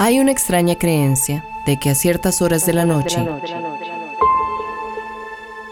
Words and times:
Hay 0.00 0.20
una 0.20 0.30
extraña 0.30 0.76
creencia 0.76 1.44
de 1.66 1.76
que 1.80 1.90
a 1.90 1.96
ciertas 1.96 2.40
horas 2.40 2.64
de 2.64 2.72
la 2.72 2.86
noche 2.86 3.18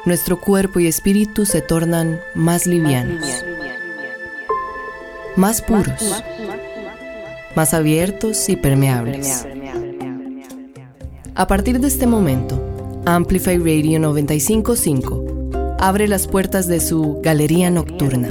nuestro 0.05 0.41
cuerpo 0.41 0.81
y 0.81 0.89
espíritu 0.89 1.47
se 1.47 1.63
tornan 1.63 2.19
más 2.35 2.67
livianos, 2.67 3.25
más 5.37 5.63
puros, 5.63 6.25
más 7.55 7.73
abiertos 7.73 8.49
y 8.49 8.57
permeables. 8.57 9.47
A 11.37 11.47
partir 11.47 11.79
de 11.79 11.87
este 11.87 12.09
momento, 12.09 12.61
Amplify 13.05 13.59
Radio 13.59 14.01
955 14.01 15.77
abre 15.79 16.09
las 16.09 16.27
puertas 16.27 16.67
de 16.67 16.81
su 16.81 17.21
Galería 17.23 17.71
Nocturna, 17.71 18.31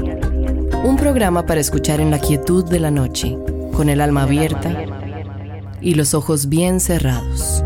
un 0.83 0.97
programa 0.97 1.45
para 1.45 1.61
escuchar 1.61 2.01
en 2.01 2.11
la 2.11 2.19
quietud 2.19 2.65
de 2.65 2.81
la 2.81 2.91
noche, 2.91 3.37
con 3.71 3.87
el 3.87 4.01
alma 4.01 4.23
abierta 4.23 4.94
y 5.85 5.93
los 5.93 6.15
ojos 6.15 6.49
bien 6.49 6.79
cerrados. 6.79 7.63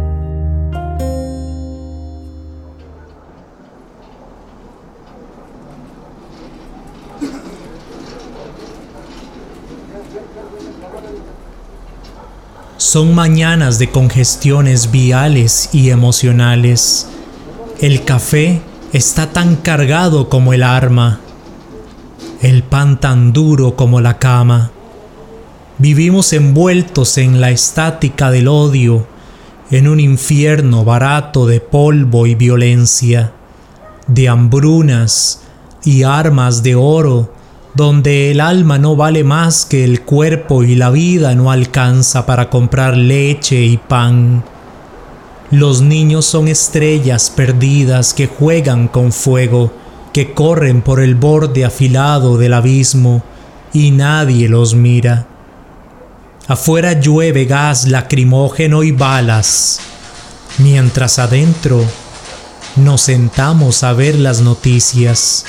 Son 12.75 13.15
mañanas 13.15 13.79
de 13.79 13.89
congestiones 13.89 14.91
viales 14.91 15.69
y 15.71 15.89
emocionales. 15.89 17.07
El 17.79 18.03
café 18.03 18.61
está 18.91 19.31
tan 19.31 19.55
cargado 19.55 20.27
como 20.27 20.51
el 20.51 20.63
arma, 20.63 21.21
el 22.41 22.63
pan 22.63 22.99
tan 22.99 23.31
duro 23.31 23.77
como 23.77 24.01
la 24.01 24.19
cama. 24.19 24.71
Vivimos 25.81 26.33
envueltos 26.33 27.17
en 27.17 27.39
la 27.39 27.51
estática 27.51 28.31
del 28.31 28.49
odio, 28.49 29.07
en 29.71 29.87
un 29.87 30.01
infierno 30.01 30.83
barato 30.83 31.47
de 31.47 31.61
polvo 31.61 32.27
y 32.27 32.35
violencia, 32.35 33.31
de 34.05 34.27
hambrunas 34.27 35.41
y 35.85 36.03
armas 36.03 36.63
de 36.63 36.75
oro, 36.75 37.31
donde 37.75 38.29
el 38.29 38.41
alma 38.41 38.77
no 38.77 38.97
vale 38.97 39.23
más 39.23 39.63
que 39.63 39.85
el 39.85 40.01
cuerpo 40.01 40.63
y 40.63 40.75
la 40.75 40.89
vida 40.89 41.33
no 41.33 41.49
alcanza 41.49 42.25
para 42.25 42.49
comprar 42.49 42.97
leche 42.97 43.63
y 43.63 43.77
pan. 43.77 44.43
Los 45.49 45.81
niños 45.81 46.25
son 46.25 46.49
estrellas 46.49 47.31
perdidas 47.33 48.13
que 48.13 48.27
juegan 48.27 48.89
con 48.89 49.13
fuego, 49.13 49.71
que 50.11 50.33
corren 50.33 50.81
por 50.81 50.99
el 50.99 51.15
borde 51.15 51.63
afilado 51.63 52.37
del 52.37 52.53
abismo, 52.53 53.23
y 53.71 53.91
nadie 53.91 54.49
los 54.49 54.75
mira. 54.75 55.28
Afuera 56.49 56.93
llueve 56.93 57.45
gas 57.45 57.85
lacrimógeno 57.85 58.81
y 58.81 58.91
balas, 58.91 59.81
mientras 60.57 61.19
adentro 61.19 61.85
nos 62.75 63.01
sentamos 63.01 63.83
a 63.83 63.93
ver 63.93 64.15
las 64.15 64.41
noticias. 64.41 65.45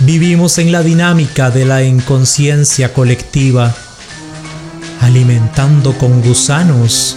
Vivimos 0.00 0.58
en 0.58 0.72
la 0.72 0.82
dinámica 0.82 1.50
de 1.50 1.64
la 1.64 1.84
inconsciencia 1.84 2.92
colectiva, 2.92 3.72
alimentando 5.02 5.96
con 5.96 6.20
gusanos 6.20 7.16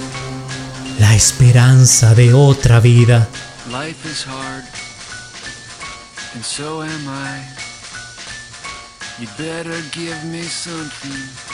la 0.99 1.16
esperanza 1.16 2.13
de 2.13 2.35
otra 2.35 2.79
vida. 2.79 3.27
Life 3.72 4.07
is 4.07 4.27
hard, 4.27 4.63
and 6.35 6.44
so 6.44 6.83
am 6.83 7.07
I. 7.07 7.41
You 9.19 9.27
better 9.39 9.81
give 9.91 10.23
me 10.25 10.44
something. 10.44 11.50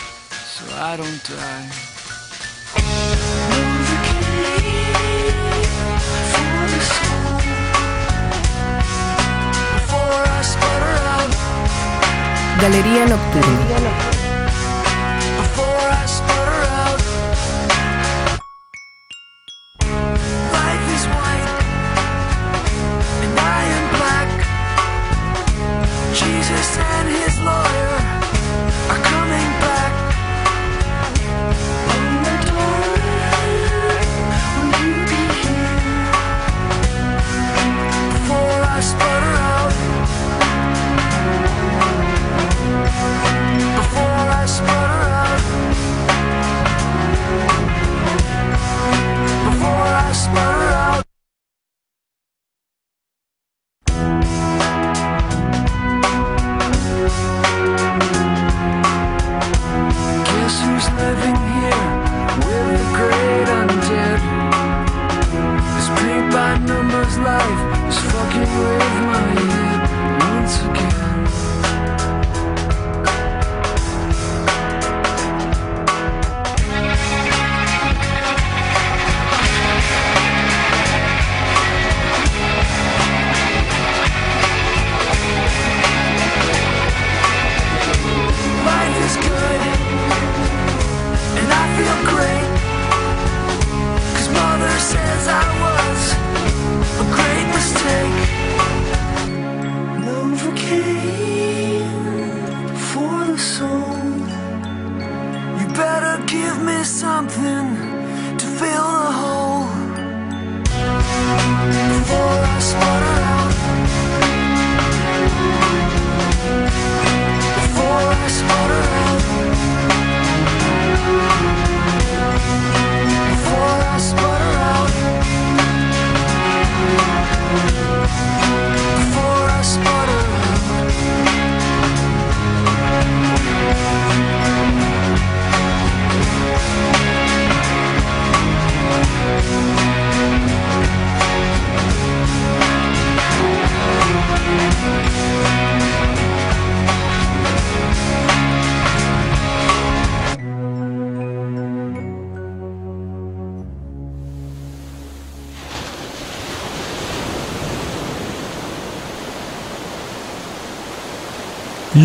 So 0.57 0.65
I 0.75 0.97
don't 0.97 1.23
die. 1.29 1.69
Galería 12.59 13.05
Nocturna. 13.05 14.16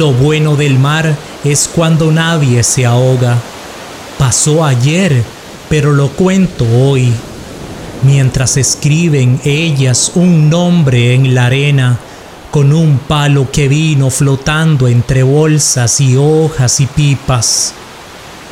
Lo 0.02 0.12
bueno 0.12 0.56
del 0.56 0.80
mar 0.80 1.14
es 1.44 1.70
cuando 1.72 2.10
nadie 2.10 2.64
se 2.64 2.84
ahoga. 2.84 3.38
Pasó 4.18 4.64
ayer, 4.64 5.22
pero 5.68 5.92
lo 5.92 6.08
cuento 6.08 6.66
hoy. 6.76 7.12
Mientras 8.02 8.56
escriben 8.56 9.40
ellas 9.44 10.10
un 10.16 10.50
nombre 10.50 11.14
en 11.14 11.36
la 11.36 11.46
arena, 11.46 12.00
con 12.50 12.72
un 12.72 12.98
palo 12.98 13.48
que 13.52 13.68
vino 13.68 14.10
flotando 14.10 14.88
entre 14.88 15.22
bolsas 15.22 16.00
y 16.00 16.16
hojas 16.16 16.80
y 16.80 16.86
pipas. 16.86 17.72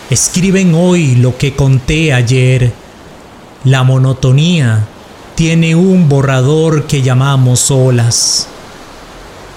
escriben 0.08 0.72
hoy 0.72 1.16
lo 1.16 1.36
que 1.36 1.56
conté 1.56 2.12
ayer. 2.12 2.72
La 3.64 3.82
monotonía 3.82 4.86
tiene 5.34 5.74
un 5.74 6.08
borrador 6.08 6.86
que 6.86 7.02
llamamos 7.02 7.72
olas. 7.72 8.46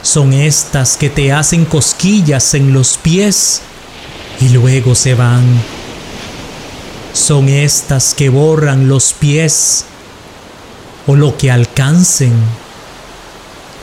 Son 0.03 0.33
estas 0.33 0.97
que 0.97 1.09
te 1.09 1.31
hacen 1.31 1.63
cosquillas 1.63 2.53
en 2.53 2.73
los 2.73 2.97
pies 2.97 3.61
y 4.41 4.49
luego 4.49 4.95
se 4.95 5.15
van. 5.15 5.43
Son 7.13 7.47
estas 7.47 8.13
que 8.13 8.27
borran 8.27 8.89
los 8.89 9.13
pies 9.13 9.85
o 11.07 11.15
lo 11.15 11.37
que 11.37 11.51
alcancen. 11.51 12.33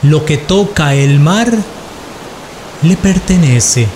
Lo 0.03 0.23
que 0.23 0.37
toca 0.37 0.93
el 0.93 1.19
mar 1.19 1.51
le 2.83 2.97
pertenece. 2.97 3.87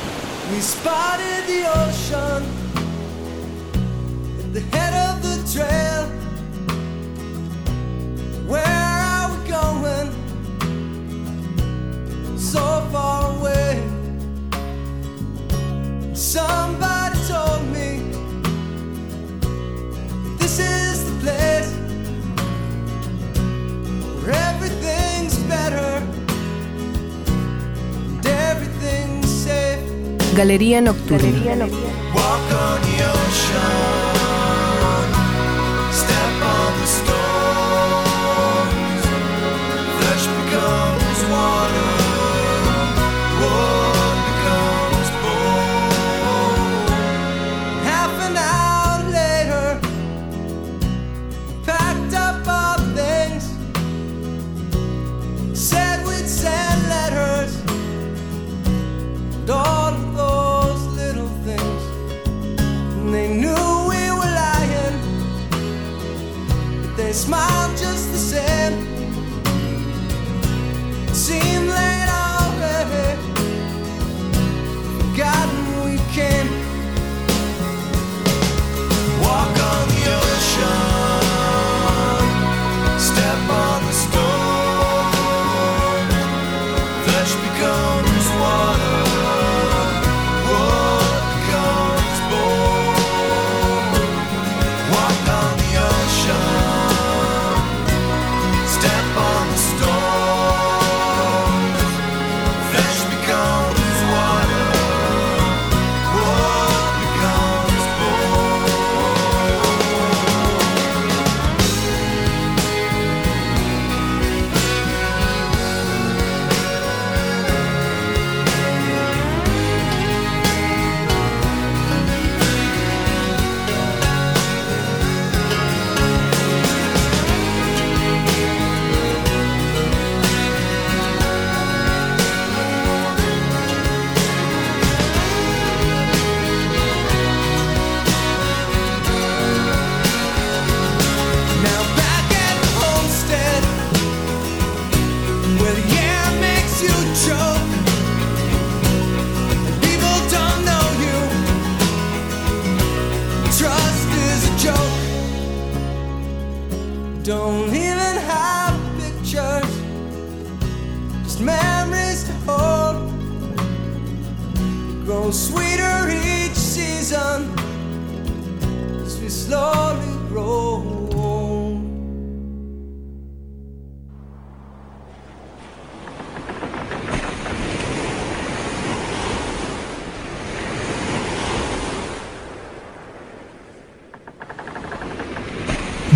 Galería 30.35 30.81
Nocturna. 30.81 31.29
Galería 31.29 31.55
Nocturna. 31.55 33.14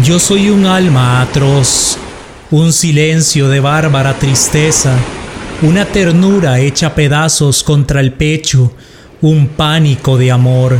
Yo 0.09 0.17
soy 0.17 0.49
un 0.49 0.65
alma 0.65 1.21
atroz, 1.21 1.95
un 2.49 2.73
silencio 2.73 3.47
de 3.47 3.59
bárbara 3.59 4.17
tristeza, 4.17 4.97
una 5.61 5.85
ternura 5.85 6.59
hecha 6.59 6.95
pedazos 6.95 7.61
contra 7.61 7.99
el 7.99 8.13
pecho, 8.13 8.73
un 9.21 9.49
pánico 9.49 10.17
de 10.17 10.31
amor. 10.31 10.79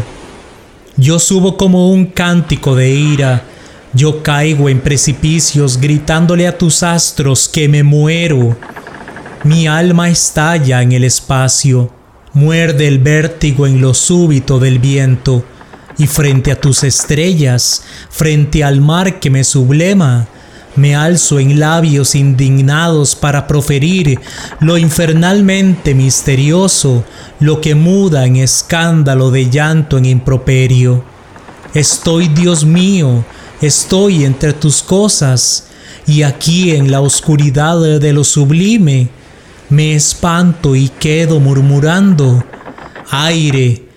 Yo 0.98 1.20
subo 1.20 1.58
como 1.58 1.92
un 1.92 2.08
cántico 2.08 2.76
de 2.76 2.90
ira, 2.90 3.44
yo 3.94 4.24
caigo 4.24 4.68
en 4.68 4.80
precipicios 4.80 5.80
gritándole 5.80 6.48
a 6.48 6.58
tus 6.58 6.82
astros 6.82 7.48
que 7.48 7.70
me 7.70 7.84
muero. 7.84 8.58
Mi 9.44 9.68
alma 9.68 10.10
estalla 10.10 10.82
en 10.82 10.92
el 10.92 11.04
espacio, 11.04 11.92
muerde 12.34 12.88
el 12.88 12.98
vértigo 12.98 13.68
en 13.68 13.80
lo 13.80 13.94
súbito 13.94 14.58
del 14.58 14.80
viento 14.80 15.46
y 16.00 16.08
frente 16.08 16.52
a 16.52 16.60
tus 16.60 16.84
estrellas, 16.84 17.84
frente 18.10 18.64
al 18.64 18.82
mar 18.82 19.20
que 19.20 19.30
me 19.30 19.44
sublema, 19.44 20.28
me 20.76 20.96
alzo 20.96 21.40
en 21.40 21.60
labios 21.60 22.16
indignados 22.16 23.16
para 23.16 23.46
proferir 23.48 24.18
lo 24.62 24.78
infernalmente 24.78 25.94
misterioso, 25.94 27.04
lo 27.42 27.60
que 27.60 27.76
muda 27.76 28.26
en 28.26 28.38
escándalo 28.38 29.30
de 29.30 29.50
llanto 29.50 29.98
en 29.98 30.06
improperio. 30.06 31.04
Estoy, 31.74 32.30
Dios 32.30 32.64
mío, 32.64 33.26
estoy 33.62 34.24
entre 34.24 34.54
tus 34.54 34.82
cosas, 34.82 35.66
y 36.08 36.24
aquí 36.24 36.72
en 36.72 36.90
la 36.90 37.02
oscuridad 37.02 38.00
de 38.00 38.14
lo 38.14 38.24
sublime, 38.24 39.10
me 39.70 39.94
espanto 39.94 40.76
y 40.76 40.90
quedo 40.90 41.40
murmurando, 41.40 42.44
aire, 43.12 43.89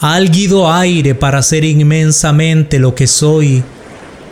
álguido 0.00 0.70
aire 0.72 1.14
para 1.14 1.42
ser 1.42 1.64
inmensamente 1.64 2.78
lo 2.78 2.94
que 2.94 3.06
soy, 3.06 3.62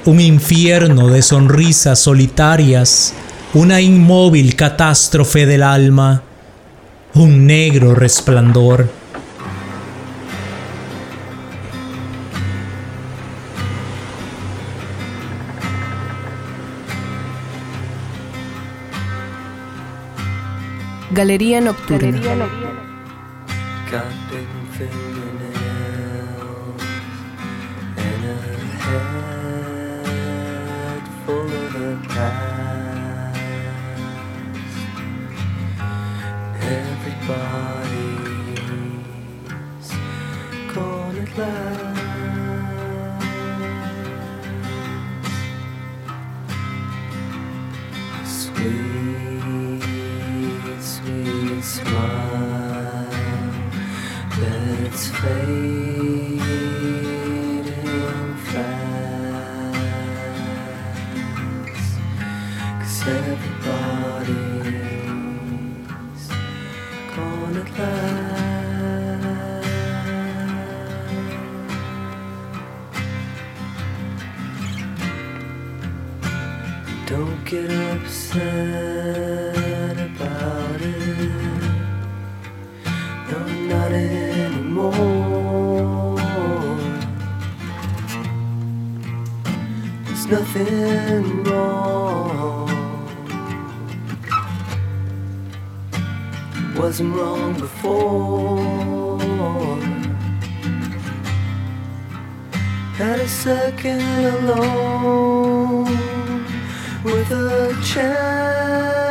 un 0.05 0.21
infierno 0.21 1.09
de 1.09 1.23
sonrisas 1.23 1.99
solitarias, 1.99 3.15
una 3.55 3.81
inmóvil 3.81 4.57
catástrofe 4.57 5.47
del 5.47 5.63
alma, 5.63 6.23
un 7.15 7.47
negro 7.47 7.95
resplandor. 7.95 8.89
Galería 21.13 21.61
Nocturna. 21.61 22.21
body's 37.27 38.59
gone 40.75 41.17
at 41.19 41.39
last. 41.39 41.93
Sweet, 48.27 49.83
sweet 50.81 51.63
smile, 51.63 53.09
let 54.41 54.81
its 54.81 55.07
fade. 55.09 55.62
Wasn't 96.93 97.15
wrong 97.17 97.55
before. 97.55 98.59
Had 103.01 103.19
a 103.19 103.27
second 103.27 104.03
alone 104.35 105.85
with 107.03 107.31
a 107.31 107.75
chance 107.83 109.07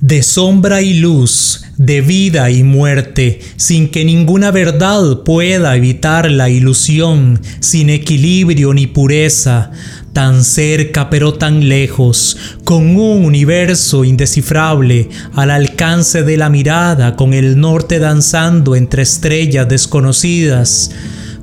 De 0.00 0.22
sombra 0.22 0.80
y 0.80 0.94
luz, 0.94 1.62
de 1.76 2.00
vida 2.00 2.50
y 2.50 2.62
muerte, 2.62 3.40
sin 3.56 3.90
que 3.90 4.04
ninguna 4.04 4.50
verdad 4.50 5.22
pueda 5.24 5.76
evitar 5.76 6.30
la 6.30 6.48
ilusión, 6.48 7.38
sin 7.60 7.90
equilibrio 7.90 8.72
ni 8.72 8.86
pureza, 8.86 9.72
tan 10.14 10.42
cerca 10.42 11.10
pero 11.10 11.34
tan 11.34 11.68
lejos, 11.68 12.38
con 12.64 12.96
un 12.96 13.26
universo 13.26 14.04
indescifrable 14.04 15.10
al 15.34 15.50
alcance 15.50 16.22
de 16.22 16.38
la 16.38 16.48
mirada, 16.48 17.14
con 17.14 17.34
el 17.34 17.60
norte 17.60 17.98
danzando 17.98 18.76
entre 18.76 19.02
estrellas 19.02 19.68
desconocidas, 19.68 20.92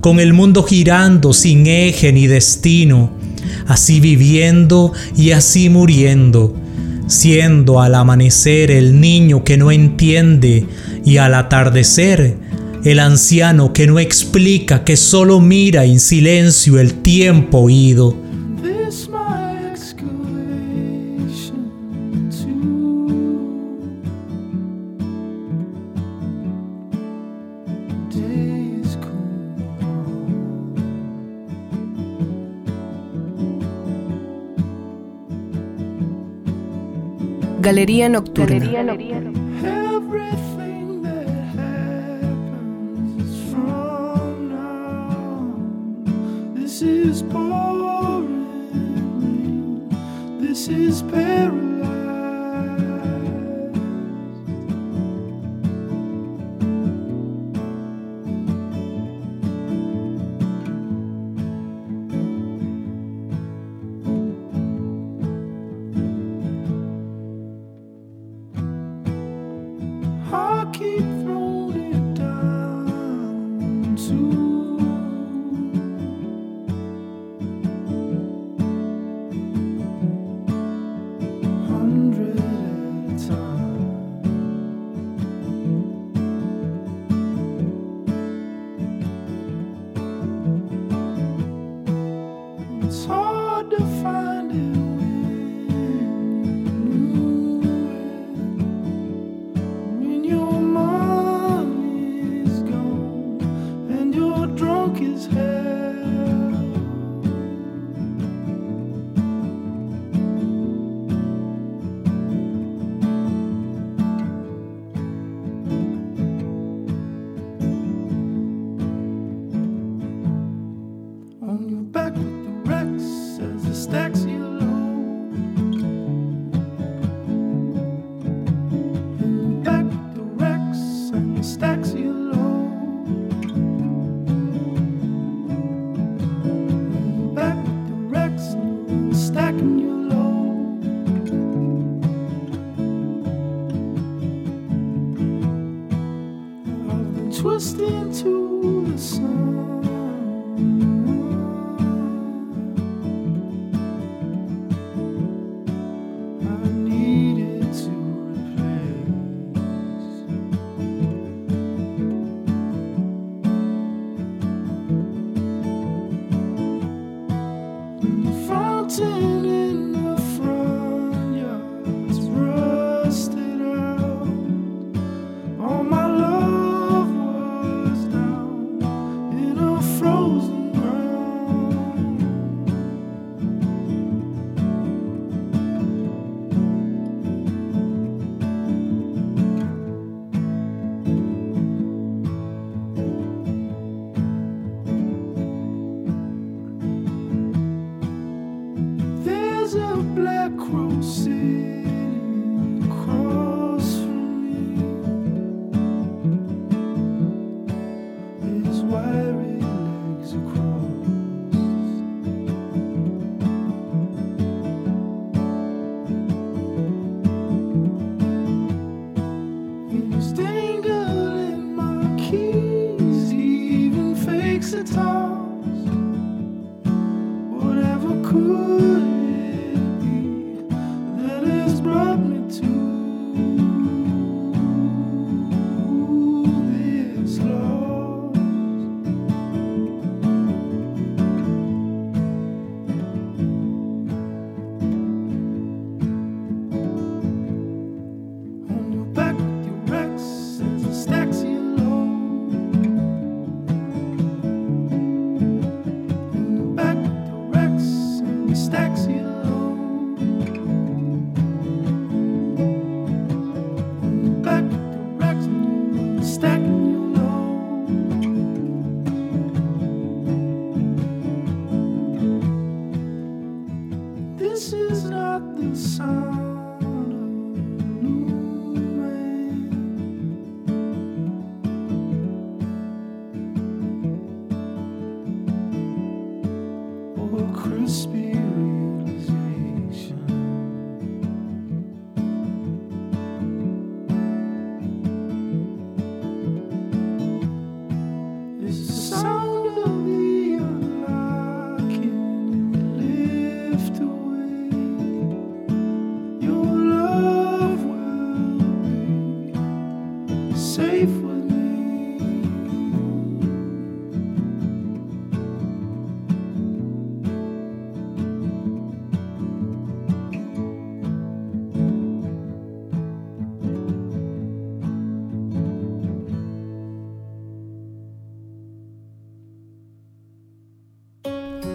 con 0.02 0.20
el 0.20 0.34
mundo 0.34 0.64
girando 0.64 1.32
sin 1.32 1.68
eje 1.68 2.12
ni 2.12 2.26
destino, 2.26 3.12
así 3.68 4.00
viviendo 4.00 4.94
y 5.16 5.32
así 5.32 5.70
muriendo 5.70 6.66
siendo 7.08 7.82
al 7.82 7.96
amanecer 7.96 8.72
el 8.72 9.00
niño 9.00 9.44
que 9.44 9.58
no 9.58 9.72
entiende 9.72 10.66
y 11.04 11.18
al 11.18 11.34
atardecer 11.34 12.38
el 12.84 13.00
anciano 13.00 13.74
que 13.74 13.88
no 13.88 14.00
explica, 14.00 14.84
que 14.84 14.96
solo 14.98 15.40
mira 15.40 15.86
en 15.86 16.00
silencio 16.00 16.80
el 16.80 16.94
tiempo 16.94 17.60
oído. 17.60 18.26
Galería 37.77 38.10
Nocturna. 38.10 38.57
This 46.55 46.81
is 46.81 47.22
boring. 47.22 48.48
This 50.39 50.67
is 50.69 51.03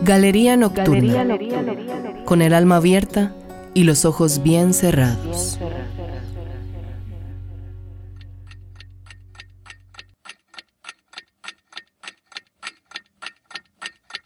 Galería 0.05 0.57
nocturna, 0.57 1.39
con 2.25 2.43
el 2.43 2.55
alma 2.55 2.77
abierta 2.77 3.37
y 3.73 3.85
los 3.85 4.05
ojos 4.05 4.43
bien 4.43 4.75
cerrados. 4.75 5.61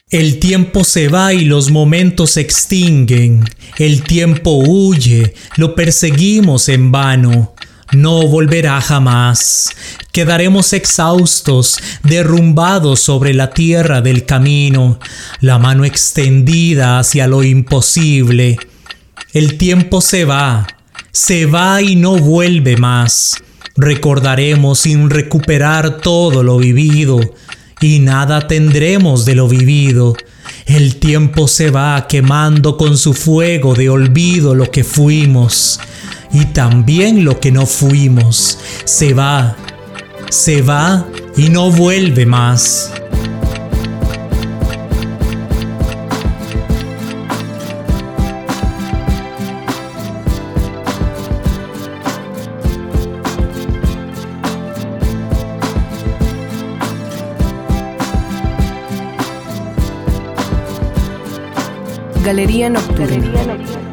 El 0.09 0.39
tiempo 0.39 0.83
se 0.83 1.09
va 1.09 1.35
y 1.35 1.45
los 1.45 1.69
momentos 1.69 2.31
se 2.31 2.41
extinguen. 2.41 3.43
El 3.77 4.01
tiempo 4.01 4.55
huye, 4.55 5.35
lo 5.57 5.75
perseguimos 5.75 6.69
en 6.69 6.91
vano 6.91 7.53
no 7.93 8.27
volverá 8.27 8.81
jamás. 8.81 9.69
Quedaremos 10.11 10.73
exhaustos, 10.73 11.77
derrumbados 12.03 12.99
sobre 12.99 13.33
la 13.33 13.51
tierra 13.51 14.01
del 14.01 14.25
camino, 14.25 14.99
la 15.39 15.59
mano 15.59 15.85
extendida 15.85 16.99
hacia 16.99 17.27
lo 17.27 17.43
imposible. 17.43 18.57
El 19.33 19.57
tiempo 19.57 20.01
se 20.01 20.25
va, 20.25 20.67
se 21.11 21.45
va 21.45 21.81
y 21.81 21.95
no 21.95 22.17
vuelve 22.17 22.77
más. 22.77 23.35
Recordaremos 23.75 24.79
sin 24.79 25.09
recuperar 25.09 25.97
todo 25.97 26.41
lo 26.41 26.57
vivido, 26.57 27.19
y 27.79 27.99
nada 27.99 28.47
tendremos 28.47 29.25
de 29.25 29.35
lo 29.35 29.47
vivido. 29.47 30.15
El 30.65 30.95
tiempo 30.95 31.47
se 31.47 31.69
va 31.69 32.07
quemando 32.07 32.75
con 32.75 32.97
su 32.97 33.13
fuego 33.13 33.75
de 33.75 33.89
olvido 33.89 34.55
lo 34.55 34.71
que 34.71 34.83
fuimos 34.83 35.79
y 36.31 36.45
también 36.45 37.23
lo 37.23 37.39
que 37.39 37.51
no 37.51 37.65
fuimos. 37.65 38.59
Se 38.85 39.13
va, 39.13 39.55
se 40.29 40.61
va 40.61 41.05
y 41.35 41.49
no 41.49 41.71
vuelve 41.71 42.25
más. 42.25 42.91
Galería 62.27 62.69
Nocturna. 62.69 63.86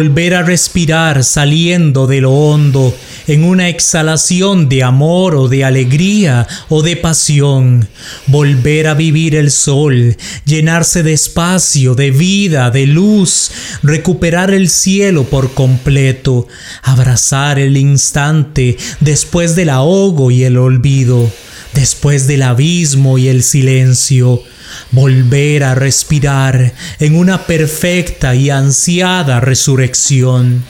Volver 0.00 0.34
a 0.34 0.42
respirar 0.42 1.22
saliendo 1.24 2.06
de 2.06 2.22
lo 2.22 2.32
hondo 2.32 2.96
en 3.26 3.44
una 3.44 3.68
exhalación 3.68 4.66
de 4.70 4.82
amor 4.82 5.34
o 5.34 5.46
de 5.46 5.62
alegría 5.62 6.48
o 6.70 6.80
de 6.80 6.96
pasión, 6.96 7.86
volver 8.26 8.86
a 8.86 8.94
vivir 8.94 9.34
el 9.34 9.50
sol, 9.50 10.16
llenarse 10.46 11.02
de 11.02 11.12
espacio, 11.12 11.94
de 11.94 12.12
vida, 12.12 12.70
de 12.70 12.86
luz, 12.86 13.50
recuperar 13.82 14.54
el 14.54 14.70
cielo 14.70 15.24
por 15.24 15.52
completo, 15.52 16.48
abrazar 16.82 17.58
el 17.58 17.76
instante 17.76 18.78
después 19.00 19.54
del 19.54 19.68
ahogo 19.68 20.30
y 20.30 20.44
el 20.44 20.56
olvido, 20.56 21.30
después 21.74 22.26
del 22.26 22.42
abismo 22.42 23.18
y 23.18 23.28
el 23.28 23.42
silencio, 23.42 24.42
volver 24.90 25.64
a 25.64 25.74
respirar 25.74 26.74
en 26.98 27.16
una 27.16 27.46
perfecta 27.46 28.34
y 28.34 28.50
ansiada 28.50 29.40
resurrección. 29.40 30.64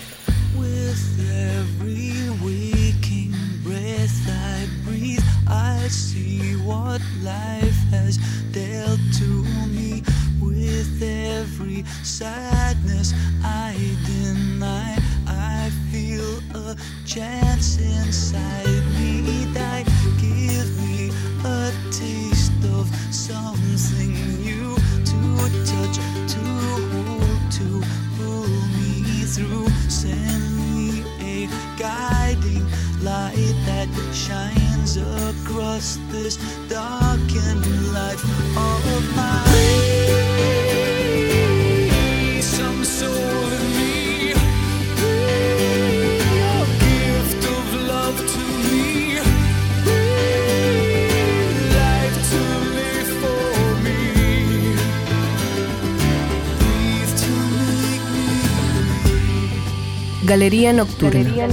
Galería 61.11 61.49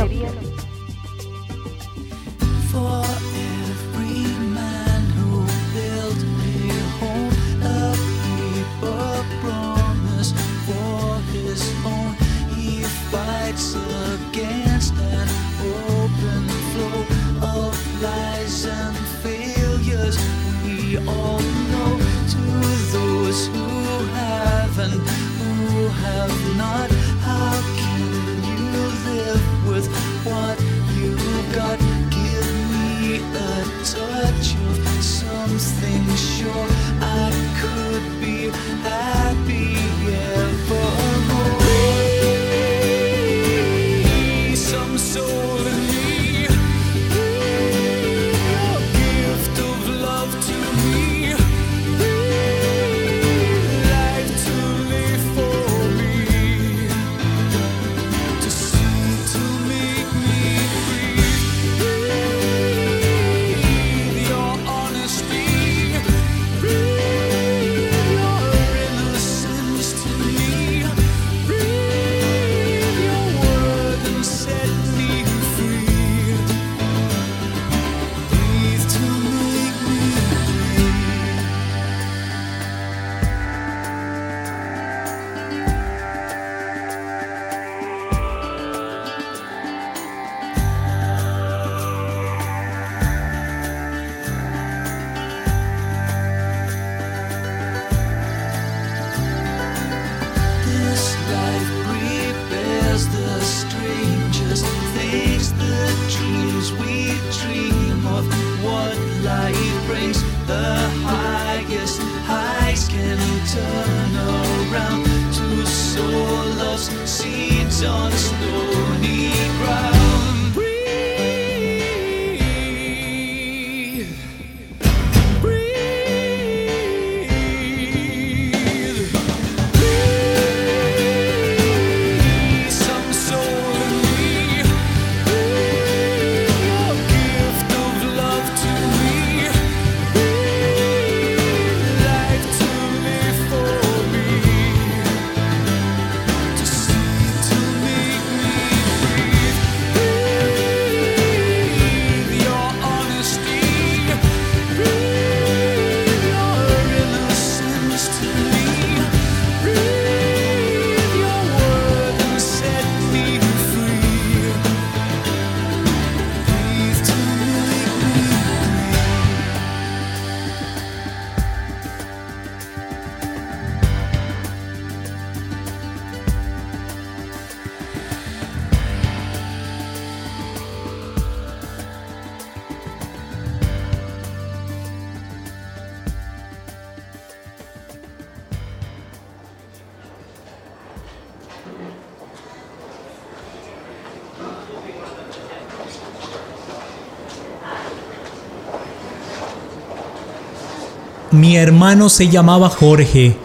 Hermano 201.58 202.10
se 202.10 202.30
llamaba 202.30 202.70
Jorge, 202.70 203.36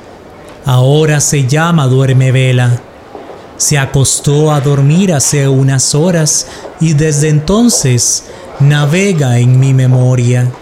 ahora 0.67 1.19
se 1.19 1.47
llama 1.47 1.87
Duerme 1.87 2.31
Vela. 2.31 2.79
Se 3.57 3.79
acostó 3.79 4.53
a 4.53 4.61
dormir 4.61 5.15
hace 5.15 5.49
unas 5.49 5.95
horas 5.95 6.47
y 6.79 6.93
desde 6.93 7.31
entonces 7.31 8.25
navega 8.61 9.39
en 9.39 9.59
mi 9.59 9.73
memoria. 9.73 10.53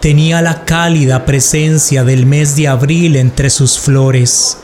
Tenía 0.00 0.42
la 0.42 0.64
cálida 0.64 1.24
presencia 1.24 2.02
del 2.02 2.26
mes 2.26 2.56
de 2.56 2.66
abril 2.66 3.14
entre 3.14 3.48
sus 3.48 3.78
flores. 3.78 4.56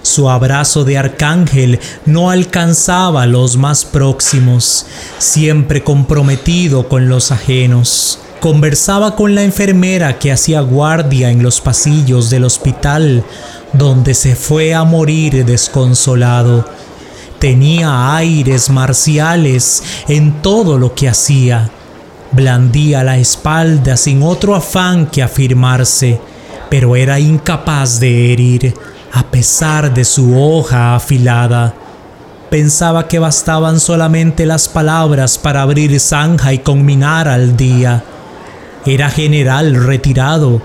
Su 0.00 0.30
abrazo 0.30 0.84
de 0.84 0.96
arcángel 0.96 1.78
no 2.06 2.30
alcanzaba 2.30 3.24
a 3.24 3.26
los 3.26 3.58
más 3.58 3.84
próximos, 3.84 4.86
siempre 5.18 5.84
comprometido 5.84 6.88
con 6.88 7.10
los 7.10 7.32
ajenos. 7.32 8.18
Conversaba 8.40 9.16
con 9.16 9.34
la 9.34 9.42
enfermera 9.42 10.20
que 10.20 10.30
hacía 10.30 10.60
guardia 10.60 11.30
en 11.30 11.42
los 11.42 11.60
pasillos 11.60 12.30
del 12.30 12.44
hospital, 12.44 13.24
donde 13.72 14.14
se 14.14 14.36
fue 14.36 14.74
a 14.74 14.84
morir 14.84 15.44
desconsolado. 15.44 16.64
Tenía 17.40 18.14
aires 18.14 18.70
marciales 18.70 19.82
en 20.06 20.40
todo 20.40 20.78
lo 20.78 20.94
que 20.94 21.08
hacía. 21.08 21.68
Blandía 22.30 23.02
la 23.02 23.18
espalda 23.18 23.96
sin 23.96 24.22
otro 24.22 24.54
afán 24.54 25.06
que 25.06 25.20
afirmarse, 25.20 26.20
pero 26.70 26.94
era 26.94 27.18
incapaz 27.18 27.98
de 27.98 28.32
herir, 28.32 28.72
a 29.12 29.24
pesar 29.24 29.92
de 29.92 30.04
su 30.04 30.40
hoja 30.40 30.94
afilada. 30.94 31.74
Pensaba 32.50 33.08
que 33.08 33.18
bastaban 33.18 33.80
solamente 33.80 34.46
las 34.46 34.68
palabras 34.68 35.38
para 35.38 35.62
abrir 35.62 35.98
zanja 35.98 36.52
y 36.52 36.58
conminar 36.58 37.26
al 37.26 37.56
día. 37.56 38.04
Era 38.88 39.10
general 39.10 39.74
retirado, 39.74 40.62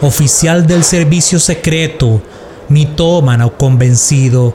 oficial 0.00 0.66
del 0.66 0.82
servicio 0.82 1.38
secreto, 1.38 2.22
mitómano 2.70 3.52
convencido, 3.58 4.54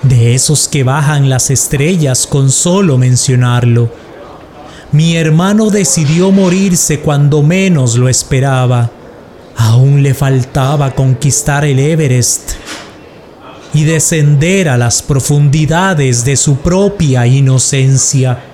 de 0.00 0.34
esos 0.34 0.66
que 0.66 0.84
bajan 0.84 1.28
las 1.28 1.50
estrellas 1.50 2.26
con 2.26 2.50
solo 2.50 2.96
mencionarlo. 2.96 3.90
Mi 4.90 5.16
hermano 5.16 5.68
decidió 5.68 6.30
morirse 6.30 7.00
cuando 7.00 7.42
menos 7.42 7.96
lo 7.96 8.08
esperaba. 8.08 8.90
Aún 9.58 10.02
le 10.02 10.14
faltaba 10.14 10.94
conquistar 10.94 11.66
el 11.66 11.78
Everest 11.78 12.52
y 13.74 13.84
descender 13.84 14.70
a 14.70 14.78
las 14.78 15.02
profundidades 15.02 16.24
de 16.24 16.38
su 16.38 16.56
propia 16.56 17.26
inocencia. 17.26 18.53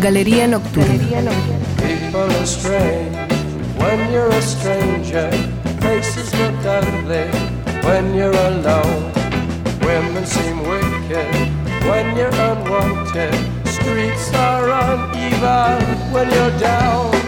Galería 0.00 0.46
Nocturna. 0.48 1.30
People 1.76 2.20
are 2.20 2.46
strange 2.46 3.16
when 3.78 4.12
you're 4.12 4.28
a 4.28 4.42
stranger. 4.42 5.30
Faces 5.80 6.34
look 6.34 6.64
ugly 6.64 7.28
when 7.82 8.14
you're 8.14 8.34
alone. 8.34 9.12
Women 9.80 10.26
seem 10.26 10.58
wicked 10.60 11.32
when 11.88 12.16
you're 12.16 12.34
unwanted. 12.34 13.34
Streets 13.66 14.34
are 14.34 14.68
uneven 14.68 16.12
when 16.12 16.30
you're 16.30 16.58
down. 16.58 17.27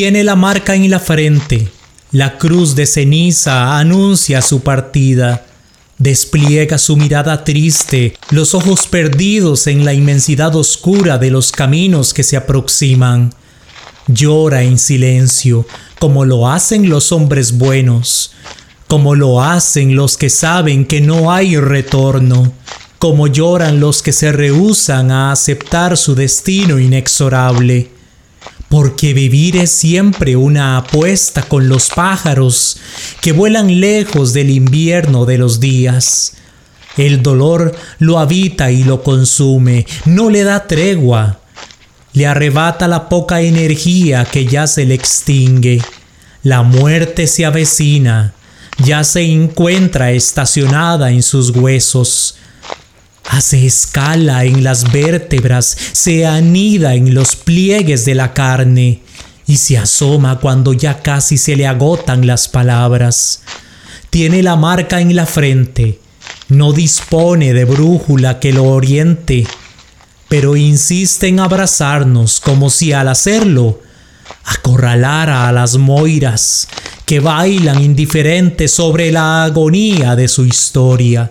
Tiene 0.00 0.24
la 0.24 0.34
marca 0.34 0.74
en 0.74 0.88
la 0.88 0.98
frente, 0.98 1.68
la 2.10 2.38
cruz 2.38 2.74
de 2.74 2.86
ceniza 2.86 3.76
anuncia 3.76 4.40
su 4.40 4.62
partida. 4.62 5.44
Despliega 5.98 6.78
su 6.78 6.96
mirada 6.96 7.44
triste, 7.44 8.16
los 8.30 8.54
ojos 8.54 8.86
perdidos 8.86 9.66
en 9.66 9.84
la 9.84 9.92
inmensidad 9.92 10.56
oscura 10.56 11.18
de 11.18 11.30
los 11.30 11.52
caminos 11.52 12.14
que 12.14 12.22
se 12.22 12.38
aproximan. 12.38 13.34
Llora 14.06 14.62
en 14.62 14.78
silencio, 14.78 15.66
como 15.98 16.24
lo 16.24 16.48
hacen 16.48 16.88
los 16.88 17.12
hombres 17.12 17.58
buenos, 17.58 18.32
como 18.88 19.14
lo 19.14 19.42
hacen 19.42 19.96
los 19.96 20.16
que 20.16 20.30
saben 20.30 20.86
que 20.86 21.02
no 21.02 21.30
hay 21.30 21.58
retorno, 21.58 22.54
como 22.98 23.26
lloran 23.26 23.80
los 23.80 24.00
que 24.00 24.14
se 24.14 24.32
rehúsan 24.32 25.10
a 25.10 25.30
aceptar 25.30 25.98
su 25.98 26.14
destino 26.14 26.78
inexorable 26.78 27.99
porque 28.70 29.14
vivir 29.14 29.56
es 29.56 29.72
siempre 29.72 30.36
una 30.36 30.76
apuesta 30.76 31.42
con 31.42 31.68
los 31.68 31.88
pájaros 31.88 32.76
que 33.20 33.32
vuelan 33.32 33.80
lejos 33.80 34.32
del 34.32 34.48
invierno 34.48 35.26
de 35.26 35.38
los 35.38 35.58
días. 35.58 36.34
El 36.96 37.20
dolor 37.20 37.74
lo 37.98 38.20
habita 38.20 38.70
y 38.70 38.84
lo 38.84 39.02
consume, 39.02 39.86
no 40.04 40.30
le 40.30 40.44
da 40.44 40.68
tregua, 40.68 41.40
le 42.12 42.28
arrebata 42.28 42.86
la 42.86 43.08
poca 43.08 43.40
energía 43.40 44.24
que 44.24 44.46
ya 44.46 44.68
se 44.68 44.86
le 44.86 44.94
extingue. 44.94 45.82
La 46.44 46.62
muerte 46.62 47.26
se 47.26 47.44
avecina, 47.44 48.34
ya 48.78 49.02
se 49.02 49.22
encuentra 49.22 50.12
estacionada 50.12 51.10
en 51.10 51.24
sus 51.24 51.50
huesos, 51.50 52.36
hace 53.30 53.64
escala 53.64 54.44
en 54.44 54.64
las 54.64 54.90
vértebras, 54.90 55.76
se 55.92 56.26
anida 56.26 56.94
en 56.94 57.14
los 57.14 57.36
pliegues 57.36 58.04
de 58.04 58.16
la 58.16 58.34
carne 58.34 59.02
y 59.46 59.56
se 59.56 59.78
asoma 59.78 60.40
cuando 60.40 60.72
ya 60.72 61.00
casi 61.00 61.38
se 61.38 61.54
le 61.54 61.66
agotan 61.66 62.26
las 62.26 62.48
palabras. 62.48 63.42
Tiene 64.10 64.42
la 64.42 64.56
marca 64.56 65.00
en 65.00 65.14
la 65.14 65.26
frente, 65.26 66.00
no 66.48 66.72
dispone 66.72 67.54
de 67.54 67.64
brújula 67.64 68.40
que 68.40 68.52
lo 68.52 68.64
oriente, 68.64 69.46
pero 70.28 70.56
insiste 70.56 71.28
en 71.28 71.38
abrazarnos 71.38 72.40
como 72.40 72.68
si 72.68 72.92
al 72.92 73.06
hacerlo 73.06 73.80
acorralara 74.44 75.46
a 75.46 75.52
las 75.52 75.76
moiras 75.76 76.66
que 77.06 77.20
bailan 77.20 77.80
indiferentes 77.80 78.72
sobre 78.72 79.12
la 79.12 79.44
agonía 79.44 80.16
de 80.16 80.26
su 80.26 80.44
historia 80.44 81.30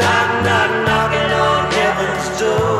Knock, 0.00 0.44
knock, 0.44 0.86
knocking 0.86 1.32
on 1.32 1.72
heaven's 1.72 2.40
door. 2.40 2.79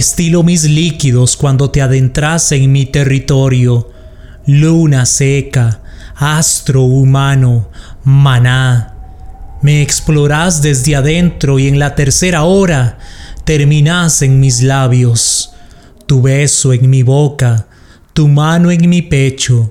Destilo 0.00 0.42
mis 0.42 0.64
líquidos 0.64 1.36
cuando 1.36 1.70
te 1.70 1.82
adentras 1.82 2.52
en 2.52 2.72
mi 2.72 2.86
territorio. 2.86 3.90
Luna 4.46 5.04
seca, 5.04 5.82
astro 6.16 6.84
humano, 6.84 7.68
maná. 8.04 8.94
Me 9.60 9.82
explorás 9.82 10.62
desde 10.62 10.96
adentro 10.96 11.58
y 11.58 11.68
en 11.68 11.78
la 11.78 11.94
tercera 11.96 12.44
hora 12.44 12.96
terminás 13.44 14.22
en 14.22 14.40
mis 14.40 14.62
labios. 14.62 15.52
Tu 16.06 16.22
beso 16.22 16.72
en 16.72 16.88
mi 16.88 17.02
boca, 17.02 17.66
tu 18.14 18.26
mano 18.26 18.70
en 18.70 18.88
mi 18.88 19.02
pecho, 19.02 19.70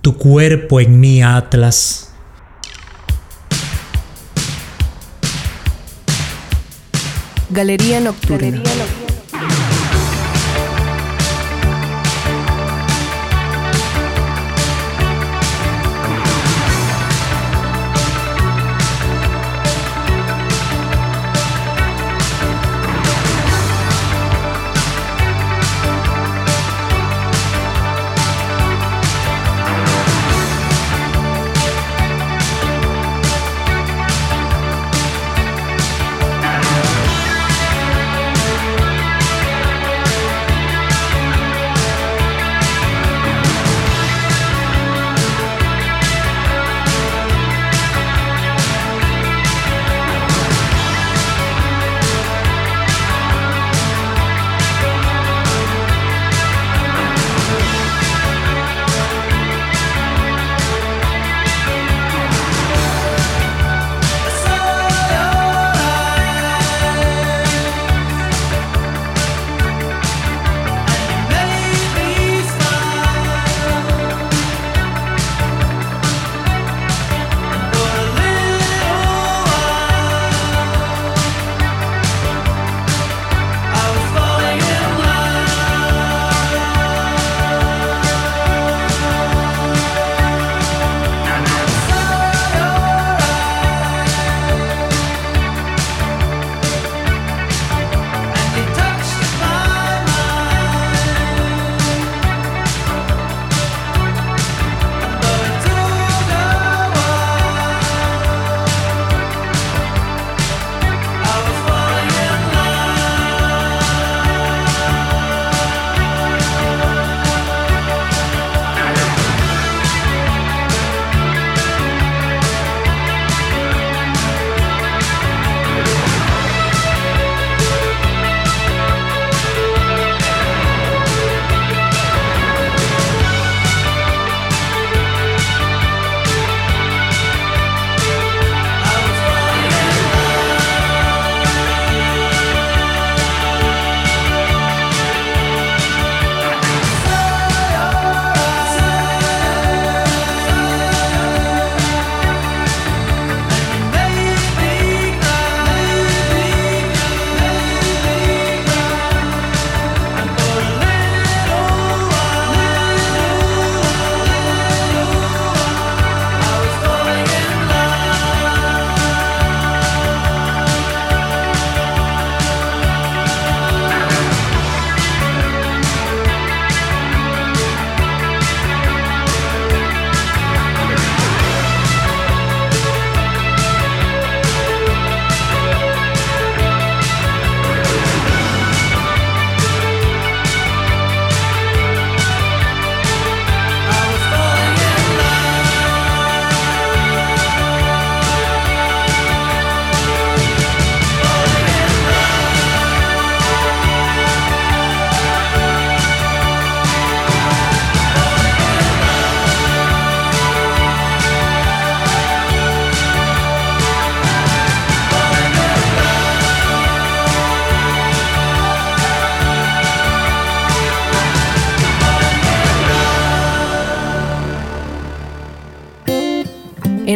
tu 0.00 0.16
cuerpo 0.16 0.78
en 0.78 1.00
mi 1.00 1.22
atlas. 1.22 2.12
Galería 7.50 7.98
Nocturna. 7.98 8.62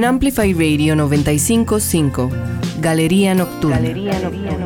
En 0.01 0.07
Amplify 0.07 0.55
Radio 0.55 0.97
955, 0.97 2.31
Galería 2.81 3.35
Nocturna. 3.35 3.77
Galería 3.77 4.19
Nocturna. 4.19 4.57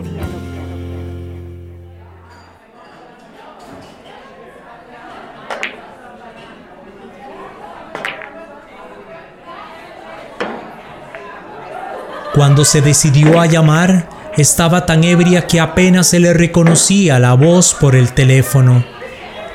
Cuando 12.32 12.64
se 12.64 12.80
decidió 12.80 13.40
a 13.40 13.46
llamar, 13.46 14.08
estaba 14.36 14.86
tan 14.86 15.02
ebria 15.02 15.48
que 15.48 15.58
apenas 15.58 16.06
se 16.06 16.20
le 16.20 16.32
reconocía 16.32 17.18
la 17.18 17.34
voz 17.34 17.74
por 17.74 17.96
el 17.96 18.12
teléfono. 18.12 18.84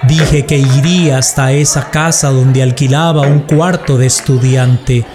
Dije 0.09 0.45
que 0.45 0.57
iría 0.57 1.19
hasta 1.19 1.53
esa 1.53 1.89
casa 1.89 2.31
donde 2.31 2.63
alquilaba 2.63 3.21
un 3.21 3.39
cuarto 3.39 3.97
de 3.97 4.07
estudiante. 4.07 5.05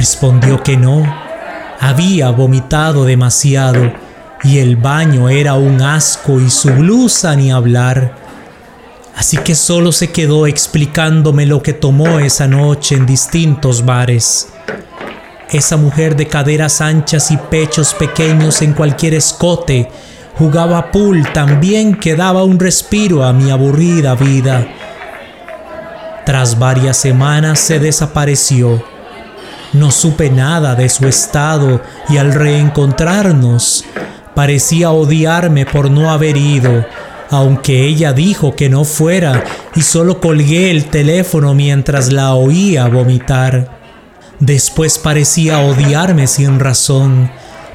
Respondió 0.00 0.62
que 0.62 0.78
no. 0.78 1.04
Había 1.78 2.30
vomitado 2.30 3.04
demasiado 3.04 3.92
y 4.42 4.56
el 4.56 4.76
baño 4.76 5.28
era 5.28 5.56
un 5.56 5.82
asco 5.82 6.40
y 6.40 6.48
su 6.48 6.70
blusa 6.70 7.36
ni 7.36 7.52
hablar. 7.52 8.14
Así 9.14 9.36
que 9.36 9.54
solo 9.54 9.92
se 9.92 10.10
quedó 10.10 10.46
explicándome 10.46 11.44
lo 11.44 11.62
que 11.62 11.74
tomó 11.74 12.18
esa 12.18 12.48
noche 12.48 12.94
en 12.94 13.04
distintos 13.04 13.84
bares. 13.84 14.48
Esa 15.50 15.76
mujer 15.76 16.16
de 16.16 16.28
caderas 16.28 16.80
anchas 16.80 17.30
y 17.30 17.36
pechos 17.36 17.92
pequeños 17.92 18.62
en 18.62 18.72
cualquier 18.72 19.12
escote 19.12 19.90
jugaba 20.38 20.90
pool 20.90 21.30
también 21.34 21.94
que 21.94 22.16
daba 22.16 22.42
un 22.42 22.58
respiro 22.58 23.22
a 23.22 23.34
mi 23.34 23.50
aburrida 23.50 24.14
vida. 24.14 24.66
Tras 26.24 26.58
varias 26.58 26.96
semanas 26.96 27.60
se 27.60 27.78
desapareció. 27.78 28.89
No 29.72 29.92
supe 29.92 30.30
nada 30.30 30.74
de 30.74 30.88
su 30.88 31.06
estado 31.06 31.80
y 32.08 32.16
al 32.16 32.32
reencontrarnos 32.32 33.84
parecía 34.34 34.90
odiarme 34.90 35.64
por 35.64 35.90
no 35.90 36.10
haber 36.10 36.36
ido, 36.36 36.84
aunque 37.30 37.84
ella 37.84 38.12
dijo 38.12 38.56
que 38.56 38.68
no 38.68 38.84
fuera 38.84 39.44
y 39.76 39.82
solo 39.82 40.20
colgué 40.20 40.72
el 40.72 40.86
teléfono 40.86 41.54
mientras 41.54 42.12
la 42.12 42.34
oía 42.34 42.88
vomitar. 42.88 43.78
Después 44.40 44.98
parecía 44.98 45.60
odiarme 45.60 46.26
sin 46.26 46.58
razón. 46.58 47.30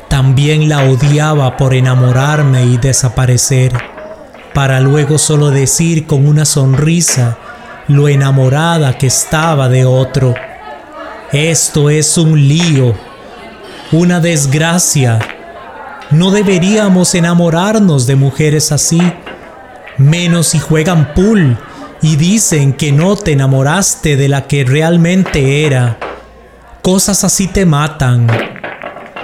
También 0.09 0.67
la 0.67 0.83
odiaba 0.83 1.55
por 1.55 1.73
enamorarme 1.73 2.65
y 2.65 2.77
desaparecer, 2.77 3.71
para 4.53 4.81
luego 4.81 5.17
solo 5.17 5.49
decir 5.49 6.07
con 6.07 6.27
una 6.27 6.45
sonrisa 6.45 7.37
lo 7.87 8.07
enamorada 8.09 8.97
que 8.97 9.07
estaba 9.07 9.69
de 9.69 9.85
otro. 9.85 10.33
Esto 11.31 11.89
es 11.89 12.17
un 12.17 12.47
lío, 12.47 12.93
una 13.91 14.19
desgracia. 14.19 15.19
No 16.11 16.29
deberíamos 16.29 17.15
enamorarnos 17.15 18.05
de 18.05 18.15
mujeres 18.15 18.71
así, 18.71 19.01
menos 19.97 20.47
si 20.47 20.59
juegan 20.59 21.13
pool 21.15 21.57
y 22.01 22.15
dicen 22.15 22.73
que 22.73 22.91
no 22.91 23.15
te 23.15 23.31
enamoraste 23.31 24.17
de 24.17 24.27
la 24.27 24.45
que 24.45 24.63
realmente 24.63 25.65
era. 25.65 25.97
Cosas 26.83 27.23
así 27.23 27.47
te 27.47 27.65
matan 27.65 28.27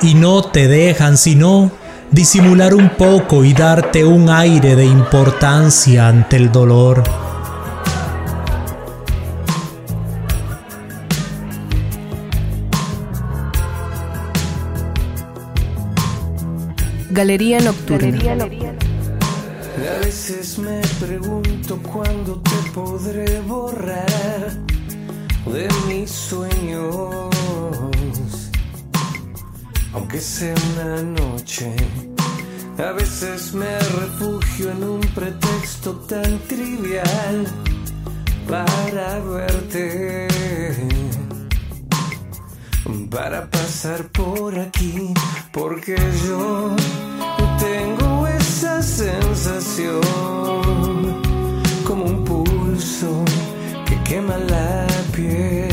y 0.01 0.15
no 0.15 0.41
te 0.41 0.67
dejan 0.67 1.17
sino 1.17 1.71
disimular 2.09 2.73
un 2.73 2.89
poco 2.89 3.43
y 3.45 3.53
darte 3.53 4.03
un 4.03 4.29
aire 4.29 4.75
de 4.75 4.85
importancia 4.85 6.07
ante 6.07 6.37
el 6.37 6.51
dolor. 6.51 7.20
Galería 17.11 17.59
Nocturna. 17.59 18.43
A 18.43 20.05
veces 20.05 20.57
me 20.57 20.81
pregunto 20.99 21.79
cuándo 21.83 22.41
te 22.41 22.71
podré 22.71 23.39
borrar 23.41 24.57
de 25.45 25.67
mis 25.87 26.09
sueños 26.09 27.31
aunque 29.93 30.19
sea 30.19 30.55
una 30.73 31.01
noche. 31.03 31.75
A 32.77 32.91
veces 32.93 33.53
me 33.53 33.77
refugio 33.79 34.71
en 34.71 34.83
un 34.83 35.01
pretexto 35.13 35.91
tan 36.07 36.39
trivial 36.47 37.45
para 38.47 39.19
verte, 39.19 40.27
para 43.09 43.49
pasar 43.49 44.05
por 44.09 44.57
aquí, 44.57 45.13
porque 45.51 45.95
yo 46.27 46.75
tengo 47.59 48.27
esa 48.27 48.81
sensación 48.81 50.01
como 51.85 52.05
un 52.05 52.23
pulso 52.23 53.23
que 53.85 54.01
quema 54.03 54.37
la 54.37 54.87
piel 55.13 55.69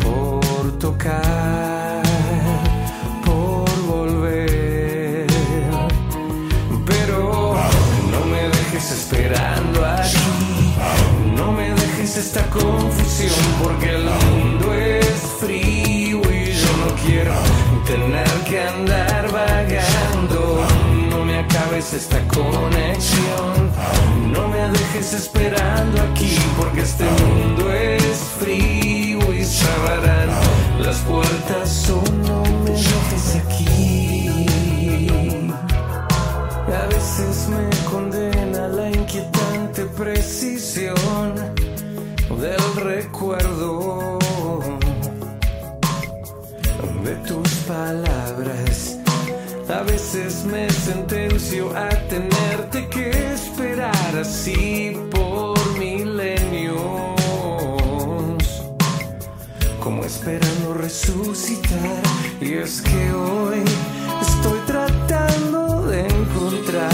por 0.00 0.78
tocar. 0.78 1.60
esperando 8.92 9.84
aquí. 9.84 10.74
No 11.36 11.52
me 11.52 11.70
dejes 11.70 12.16
esta 12.16 12.48
confusión 12.50 13.34
porque 13.62 13.99
esperando 25.20 26.00
aquí 26.00 26.34
porque 26.56 26.80
este 26.80 27.04
mundo 27.04 27.70
es 27.72 28.16
frío 28.40 29.18
y 29.34 29.44
cerrarán 29.44 30.30
las 30.80 30.96
puertas 31.00 31.90
o 31.90 32.02
no 32.26 32.42
me 32.64 32.70
dejes 32.70 33.36
aquí. 33.44 34.46
A 36.68 36.86
veces 36.86 37.48
me 37.48 37.90
condena 37.90 38.68
la 38.68 38.88
inquietante 38.88 39.84
precisión 39.84 41.34
del 42.40 42.64
recuerdo 42.76 44.18
de 47.04 47.14
tus 47.28 47.50
palabras. 47.68 48.96
A 49.68 49.82
veces 49.82 50.44
me 50.46 50.68
sentencio 50.70 51.70
a 51.76 51.88
tenerte 52.08 52.88
que 52.88 53.10
esperar 53.34 54.16
así 54.18 54.96
resucitar. 60.90 62.02
Y 62.40 62.54
es 62.54 62.82
que 62.82 63.12
hoy 63.12 63.62
estoy 64.20 64.58
tratando 64.66 65.86
de 65.86 66.00
encontrar 66.00 66.90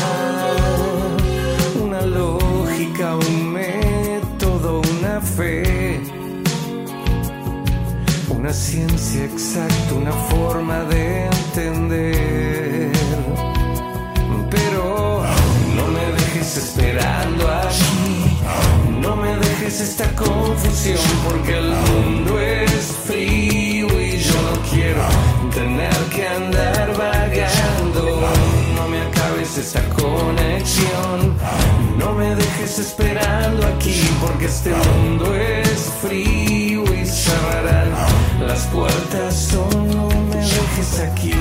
una 1.83 2.03
lógica, 2.03 3.17
un 3.17 3.53
método, 3.53 4.83
una 4.99 5.21
fe, 5.21 6.03
una 8.29 8.53
ciencia 8.53 9.25
exacta, 9.25 9.95
una 9.95 10.13
forma 10.13 10.85
de 10.85 11.27
entender. 11.27 12.93
Pero 14.51 15.23
no 15.75 15.87
me 15.87 16.05
dejes 16.21 16.57
esperando 16.59 17.49
aquí, 17.49 18.37
no 19.01 19.17
me 19.17 19.37
dejes 19.39 19.81
esta 19.81 20.07
confusión, 20.15 20.99
porque 21.25 21.57
el 21.57 21.71
mundo 21.71 22.39
es 22.39 22.93
frío 23.07 23.46
tener 25.57 25.97
que 26.15 26.29
andar 26.29 26.95
vagando. 26.99 28.21
No 28.77 28.89
me 28.89 29.01
acabes 29.01 29.57
esa 29.57 29.83
conexión, 29.89 31.35
no 31.99 32.13
me 32.13 32.35
dejes 32.35 32.79
esperando 32.79 33.67
aquí, 33.67 34.07
porque 34.21 34.45
este 34.47 34.71
mundo 34.71 35.35
es 35.35 35.91
frío 36.03 36.85
y 36.85 37.07
cerrarán 37.07 37.91
las 38.47 38.67
puertas. 38.67 39.55
O 39.55 39.85
no 39.95 40.09
me 40.29 40.37
dejes 40.37 41.01
aquí. 41.01 41.33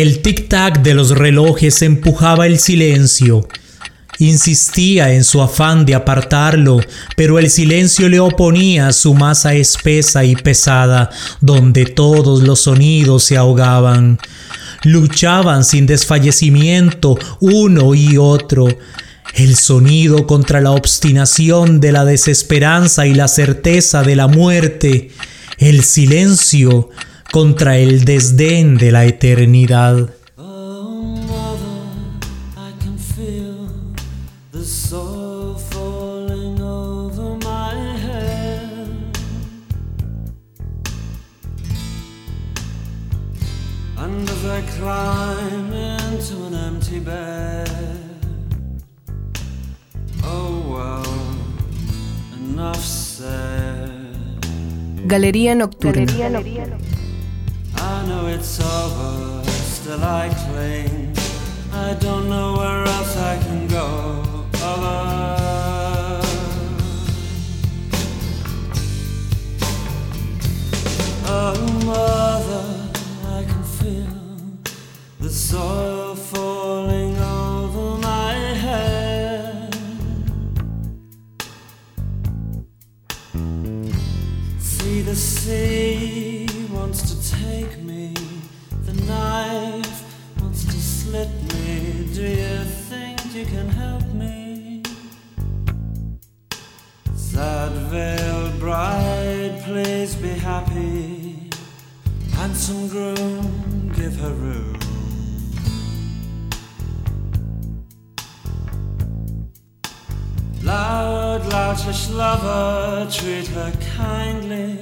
El 0.00 0.22
tic-tac 0.22 0.80
de 0.80 0.94
los 0.94 1.10
relojes 1.10 1.82
empujaba 1.82 2.46
el 2.46 2.58
silencio. 2.58 3.46
Insistía 4.18 5.12
en 5.12 5.24
su 5.24 5.42
afán 5.42 5.84
de 5.84 5.94
apartarlo, 5.94 6.80
pero 7.16 7.38
el 7.38 7.50
silencio 7.50 8.08
le 8.08 8.18
oponía 8.18 8.94
su 8.94 9.12
masa 9.12 9.52
espesa 9.52 10.24
y 10.24 10.36
pesada, 10.36 11.10
donde 11.42 11.84
todos 11.84 12.42
los 12.42 12.62
sonidos 12.62 13.24
se 13.24 13.36
ahogaban. 13.36 14.18
Luchaban 14.84 15.64
sin 15.64 15.84
desfallecimiento 15.84 17.18
uno 17.40 17.94
y 17.94 18.16
otro. 18.16 18.68
El 19.34 19.54
sonido 19.54 20.26
contra 20.26 20.62
la 20.62 20.70
obstinación 20.70 21.78
de 21.78 21.92
la 21.92 22.06
desesperanza 22.06 23.06
y 23.06 23.12
la 23.12 23.28
certeza 23.28 24.02
de 24.02 24.16
la 24.16 24.28
muerte. 24.28 25.10
El 25.58 25.84
silencio 25.84 26.88
contra 27.32 27.78
el 27.78 28.04
desdén 28.04 28.76
de 28.76 28.92
la 28.92 29.04
eternidad. 29.04 30.10
Oh. 30.36 30.90
Galería 55.06 55.54
Nocturna. 55.54 56.06
It's 58.42 58.58
over, 58.58 59.44
still 59.44 60.02
I 60.02 60.30
cling. 60.30 61.14
I 61.74 61.92
don't 62.00 62.26
know 62.30 62.56
where 62.56 62.84
else 62.86 63.14
I 63.18 63.36
can 63.36 63.68
go. 63.68 64.22
Oh, 71.32 71.54
mother, 71.84 72.64
I 73.36 73.44
can 73.44 73.62
feel 73.78 74.16
the 75.20 75.28
soil 75.28 76.14
falling 76.14 77.18
over 77.18 77.98
my 77.98 78.32
head. 78.64 79.74
See 84.58 85.02
the 85.02 85.14
sea 85.14 85.89
be 100.16 100.28
happy. 100.28 101.50
Handsome 102.32 102.88
groom, 102.88 103.92
give 103.94 104.16
her 104.16 104.32
room. 104.32 104.78
Loud, 110.62 111.42
loutish 111.42 112.10
lover, 112.14 113.06
treat 113.10 113.48
her 113.48 113.72
kindly, 113.96 114.78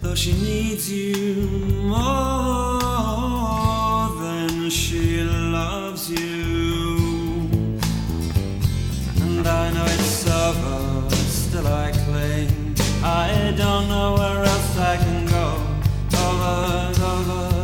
though 0.00 0.14
she 0.14 0.32
needs 0.32 0.90
you 0.90 1.48
more 1.84 2.88
than 4.20 4.70
she 4.70 5.22
loves 5.22 6.10
you. 6.10 6.96
And 9.22 9.46
I 9.46 9.72
know 9.72 9.84
it's 9.84 10.26
over, 10.28 11.10
still 11.10 11.66
I 11.66 11.92
cling. 11.92 12.74
I 13.02 13.54
don't 13.56 13.88
know 13.88 14.15
I 14.78 14.96
can 14.98 15.26
go. 15.26 15.46
Over, 16.18 16.92
over, 17.04 17.56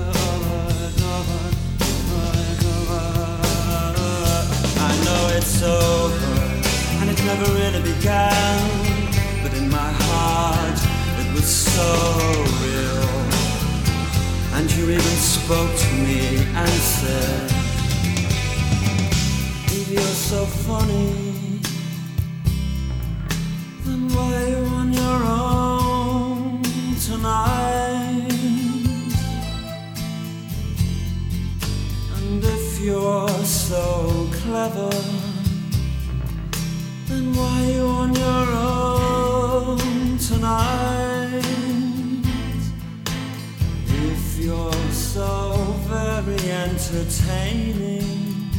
it's 5.42 5.62
over 5.62 6.32
and 7.00 7.10
it 7.10 7.24
never 7.24 7.46
really 7.54 7.82
began. 7.82 8.60
But 9.42 9.52
in 9.54 9.68
my 9.68 9.92
heart, 10.06 10.78
it 11.20 11.28
was 11.34 11.44
so 11.44 11.90
real. 12.62 13.08
And 14.56 14.70
you 14.76 14.84
even 14.84 15.16
spoke 15.36 15.72
to 15.84 15.90
me 16.06 16.38
and 16.54 16.68
said, 16.68 17.50
If 19.78 19.88
you're 19.90 20.16
so 20.30 20.44
funny, 20.46 21.60
then 23.84 24.08
why 24.14 24.34
are 24.34 24.48
you 24.48 24.64
on 24.80 24.92
your 24.92 25.24
own 25.24 25.71
And 27.24 28.32
if 32.42 32.80
you're 32.80 33.28
so 33.44 34.28
clever, 34.42 34.90
then 37.06 37.32
why 37.32 37.70
you 37.70 37.86
on 37.86 38.12
your 38.14 38.48
own 38.56 40.18
tonight? 40.18 41.44
If 43.86 44.38
you're 44.38 44.72
so 44.90 45.54
very 45.86 46.50
entertaining, 46.50 48.50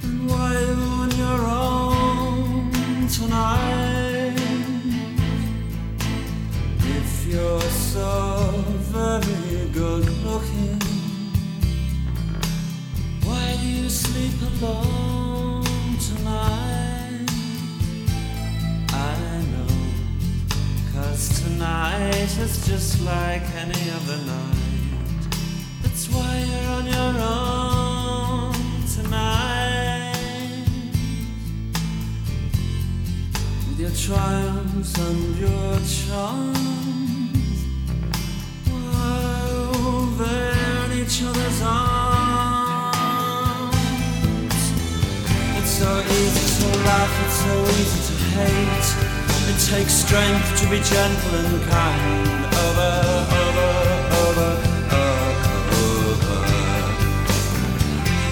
then 0.00 0.28
why 0.28 0.60
you 0.60 0.76
on 1.02 1.10
your 1.16 1.44
own 1.48 2.70
tonight? 3.08 4.09
You're 7.30 7.60
so 7.60 8.50
very 8.90 9.68
good 9.70 10.04
looking, 10.24 10.80
why 13.24 13.56
do 13.60 13.66
you 13.68 13.88
sleep 13.88 14.34
alone 14.58 15.62
tonight? 15.98 17.30
I 18.92 19.44
know, 19.52 19.72
cause 20.92 21.40
tonight 21.42 22.36
is 22.38 22.66
just 22.66 23.00
like 23.02 23.42
any 23.54 23.90
other 23.90 24.18
night. 24.26 24.56
That's 25.82 26.08
why 26.08 26.44
you're 26.50 26.70
on 26.78 26.86
your 26.86 27.14
own 27.30 28.54
tonight. 28.96 30.16
With 33.68 33.78
your 33.78 33.92
triumphs 33.92 34.98
and 34.98 35.36
your 35.38 35.78
charms, 35.86 36.89
they're 40.30 40.84
in 40.86 40.92
each 41.02 41.16
other's 41.22 41.60
arms. 41.62 41.74
It's 45.58 45.72
so 45.82 45.90
easy 46.18 46.46
to 46.58 46.66
laugh, 46.88 47.14
it's 47.24 47.38
so 47.46 47.54
easy 47.78 48.00
to 48.08 48.14
hate. 48.36 48.88
It 49.50 49.58
takes 49.72 49.92
strength 49.92 50.48
to 50.60 50.64
be 50.70 50.78
gentle 50.80 51.34
and 51.42 51.56
kind. 51.68 52.28
Over, 52.64 52.92
over, 53.42 53.70
over, 54.22 54.50
over. 55.84 56.40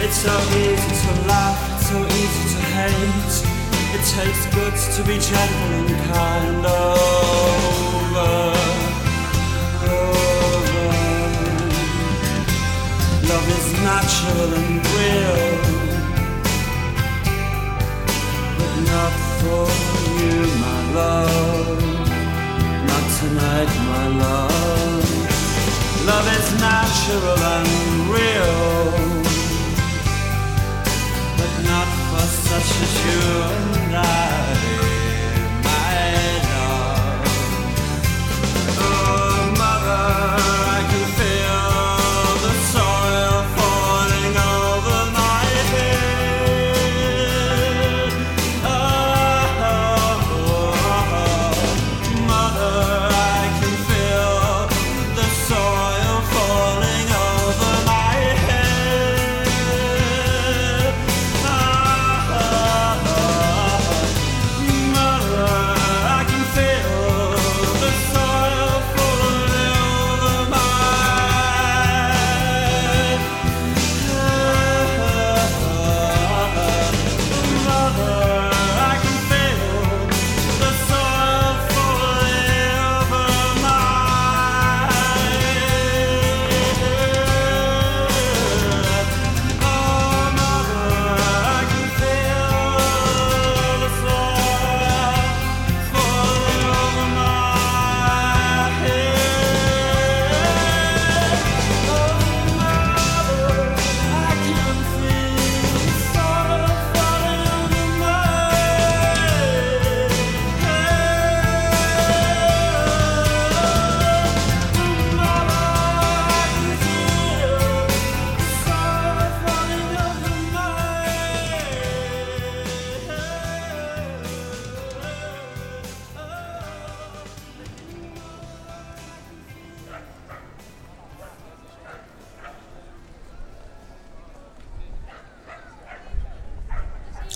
It's 0.05 0.19
so 0.27 0.35
easy 0.65 0.93
to 1.03 1.11
laugh, 1.27 1.61
it's 1.75 1.87
so 1.91 1.99
easy 2.21 2.45
to 2.55 2.61
hate. 2.77 3.37
It 3.97 4.03
takes 4.17 4.41
guts 4.55 4.83
to 4.97 5.01
be 5.03 5.17
gentle 5.19 5.71
and 5.81 5.91
kind. 6.13 6.65
Over. 6.67 8.78
Natural 13.99 14.55
and 14.61 14.77
real. 14.95 15.43
But 18.59 18.75
not 18.93 19.15
for 19.39 19.65
you, 20.21 20.39
my 20.67 20.81
love. 21.01 21.83
Not 22.91 23.05
tonight, 23.21 23.71
my 23.93 24.07
love. 24.25 25.07
Love 26.11 26.27
is 26.39 26.49
natural 26.69 27.41
and 27.57 27.71
real. 28.17 28.59
But 31.39 31.53
not 31.73 31.89
for 32.09 32.27
such 32.49 32.71
as 32.85 32.93
you 33.07 33.23
and 33.83 33.97
I, 33.97 34.58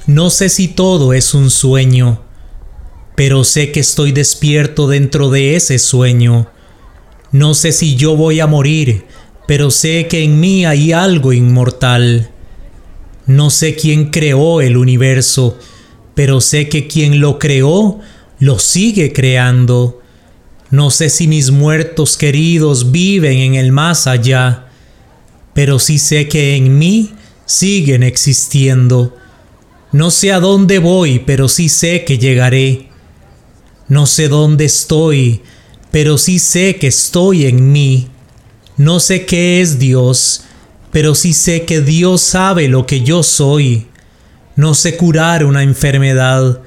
No 0.07 0.31
sé 0.31 0.49
si 0.49 0.69
todo 0.69 1.13
es 1.13 1.33
un 1.33 1.49
sueño, 1.51 2.23
pero 3.15 3.45
sé 3.45 3.71
que 3.71 3.81
estoy 3.81 4.11
despierto 4.11 4.89
dentro 4.89 5.31
de 5.31 5.55
ese 5.55 5.79
sueño. 5.79 6.49
No 7.31 7.55
sé 7.55 7.71
si 7.71 7.95
yo 7.95 8.17
voy 8.17 8.41
a 8.41 8.49
morir, 8.49 9.05
pero 9.47 9.71
sé 9.71 10.09
que 10.09 10.25
en 10.25 10.41
mí 10.41 10.65
hay 10.65 10.93
algo 10.93 11.33
inmortal. 11.33 12.31
No 13.27 13.51
sé 13.51 13.77
quién 13.77 14.11
creó 14.11 14.61
el 14.61 14.77
universo, 14.77 15.57
pero 16.15 16.41
sé 16.41 16.69
que 16.69 16.89
quien 16.89 17.21
lo 17.21 17.39
creó 17.39 18.01
lo 18.41 18.59
sigue 18.59 19.13
creando. 19.13 20.01
No 20.71 20.91
sé 20.91 21.11
si 21.11 21.29
mis 21.29 21.53
muertos 21.53 22.17
queridos 22.17 22.91
viven 22.91 23.39
en 23.39 23.55
el 23.55 23.71
más 23.71 24.09
allá, 24.09 24.67
pero 25.55 25.79
sí 25.79 25.99
sé 25.99 26.27
que 26.27 26.57
en 26.57 26.77
mí 26.77 27.13
siguen 27.47 28.03
existiendo. 28.03 29.17
No 29.93 30.11
sé 30.11 30.33
a 30.33 30.41
dónde 30.41 30.79
voy, 30.79 31.19
pero 31.19 31.49
sí 31.49 31.69
sé 31.69 32.05
que 32.05 32.17
llegaré. 32.17 32.89
No 33.89 34.07
sé 34.07 34.29
dónde 34.29 34.65
estoy, 34.65 35.43
pero 35.91 36.17
sí 36.17 36.39
sé 36.39 36.77
que 36.77 36.87
estoy 36.87 37.45
en 37.45 37.73
mí. 37.73 38.09
No 38.79 39.01
sé 39.01 39.27
qué 39.27 39.61
es 39.61 39.79
Dios, 39.79 40.45
pero 40.91 41.15
sí 41.15 41.35
sé 41.35 41.67
que 41.67 41.83
Dios 41.83 42.23
sabe 42.23 42.69
lo 42.69 42.87
que 42.87 43.03
yo 43.03 43.23
soy. 43.23 43.89
No 44.57 44.73
sé 44.73 44.97
curar 44.97 45.45
una 45.45 45.63
enfermedad, 45.63 46.63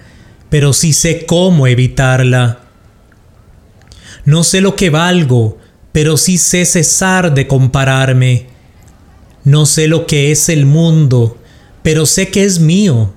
pero 0.52 0.72
sí 0.72 0.94
sé 0.94 1.26
cómo 1.26 1.66
evitarla. 1.66 2.60
No 4.24 4.44
sé 4.44 4.62
lo 4.62 4.76
que 4.76 4.92
valgo, 4.92 5.58
pero 5.92 6.18
sí 6.18 6.38
sé 6.38 6.64
cesar 6.64 7.34
de 7.34 7.48
compararme. 7.48 8.50
No 9.44 9.66
sé 9.66 9.88
lo 9.88 10.06
que 10.06 10.32
es 10.32 10.48
el 10.50 10.68
mundo, 10.68 11.40
pero 11.82 12.06
sé 12.06 12.30
que 12.30 12.44
es 12.44 12.60
mío. 12.60 13.15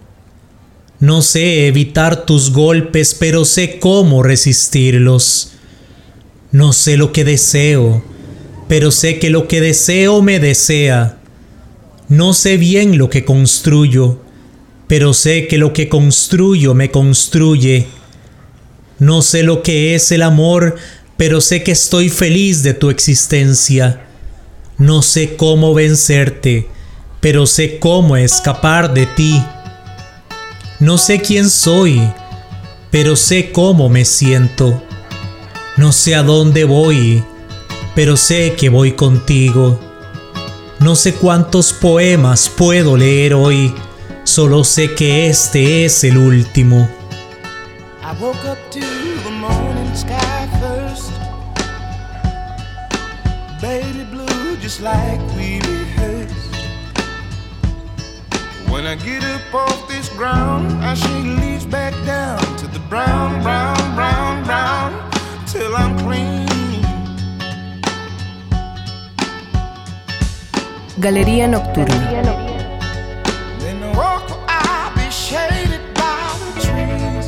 No 1.00 1.22
sé 1.22 1.68
evitar 1.68 2.26
tus 2.26 2.50
golpes, 2.50 3.14
pero 3.14 3.44
sé 3.44 3.78
cómo 3.78 4.22
resistirlos. 4.22 5.52
No 6.50 6.72
sé 6.72 6.96
lo 6.96 7.12
que 7.12 7.24
deseo, 7.24 8.02
pero 8.68 8.90
sé 8.90 9.18
que 9.18 9.30
lo 9.30 9.46
que 9.46 9.60
deseo 9.60 10.22
me 10.22 10.40
desea. 10.40 11.18
No 12.08 12.32
sé 12.32 12.56
bien 12.56 12.98
lo 12.98 13.10
que 13.10 13.24
construyo, 13.24 14.18
pero 14.88 15.12
sé 15.12 15.46
que 15.46 15.58
lo 15.58 15.72
que 15.72 15.88
construyo 15.88 16.74
me 16.74 16.90
construye. 16.90 17.86
No 18.98 19.22
sé 19.22 19.44
lo 19.44 19.62
que 19.62 19.94
es 19.94 20.10
el 20.10 20.22
amor, 20.22 20.76
pero 21.16 21.40
sé 21.40 21.62
que 21.62 21.72
estoy 21.72 22.08
feliz 22.08 22.62
de 22.62 22.74
tu 22.74 22.90
existencia. 22.90 24.06
No 24.78 25.02
sé 25.02 25.36
cómo 25.36 25.74
vencerte, 25.74 26.66
pero 27.20 27.46
sé 27.46 27.78
cómo 27.78 28.16
escapar 28.16 28.94
de 28.94 29.06
ti. 29.06 29.42
No 30.80 30.96
sé 30.96 31.20
quién 31.20 31.50
soy, 31.50 32.00
pero 32.92 33.16
sé 33.16 33.50
cómo 33.50 33.88
me 33.88 34.04
siento. 34.04 34.80
No 35.76 35.90
sé 35.90 36.14
a 36.14 36.22
dónde 36.22 36.64
voy, 36.64 37.24
pero 37.96 38.16
sé 38.16 38.54
que 38.54 38.68
voy 38.68 38.92
contigo. 38.92 39.80
No 40.78 40.94
sé 40.94 41.14
cuántos 41.14 41.72
poemas 41.72 42.48
puedo 42.48 42.96
leer 42.96 43.34
hoy, 43.34 43.74
solo 44.22 44.62
sé 44.62 44.94
que 44.94 45.28
este 45.28 45.84
es 45.84 46.04
el 46.04 46.16
último. 46.16 46.88
I 48.00 48.12
woke 48.20 48.44
up 48.44 48.58
to 48.70 48.78
the 48.78 49.30
morning 49.32 49.92
sky 49.96 50.48
first. 50.60 51.10
Baby 53.60 54.04
blue, 54.12 54.56
just 54.62 54.80
like 54.80 55.20
we 55.36 55.58
When 58.70 58.86
I 58.86 58.94
get 58.94 59.24
up 59.24 59.54
off 59.54 59.88
this 59.88 60.08
ground, 60.10 60.72
I 60.84 60.94
shake 60.94 61.24
leaves 61.40 61.64
back 61.66 61.94
down 62.04 62.38
to 62.58 62.66
the 62.66 62.78
brown, 62.90 63.42
brown, 63.42 63.94
brown, 63.94 64.44
brown, 64.44 64.92
till 65.46 65.74
I'm 65.74 65.98
clean. 65.98 66.46
Galería 71.00 71.46
Nocturna. 71.48 71.98
Then 73.58 73.82
I 73.82 73.96
walk, 73.96 74.26
I'll 74.48 74.94
be 74.96 75.10
shaded 75.10 75.82
by 75.94 76.36
the 76.42 76.50
trees, 76.66 77.26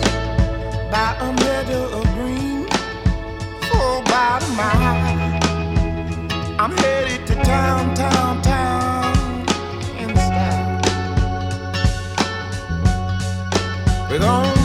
by 0.91 1.17
a 1.21 1.33
meadow 1.43 1.85
of 1.99 2.05
green, 2.15 2.67
for 3.69 4.03
about 4.03 4.43
a 4.43 4.51
mile. 4.61 5.01
I'm 6.59 6.73
headed 6.77 7.27
to 7.29 7.35
town, 7.37 7.95
town, 7.95 8.43
town, 8.43 9.00
with 14.11 14.25
all 14.25 14.60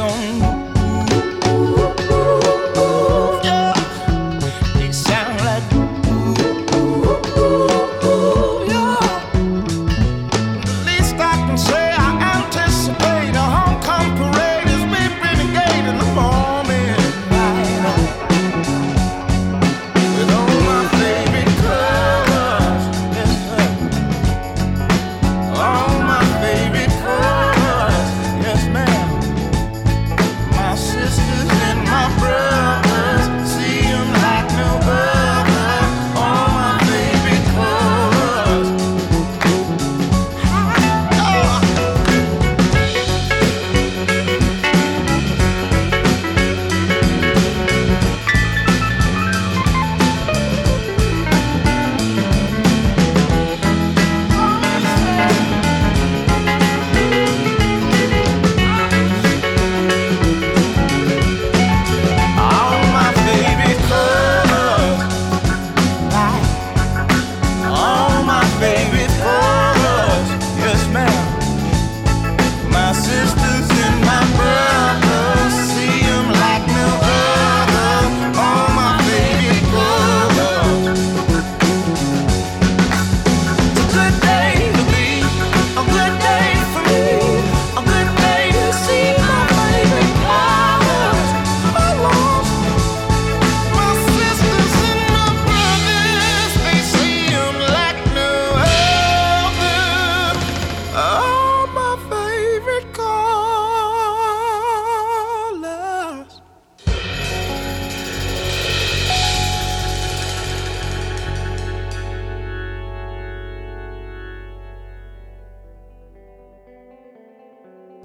We 0.00 0.49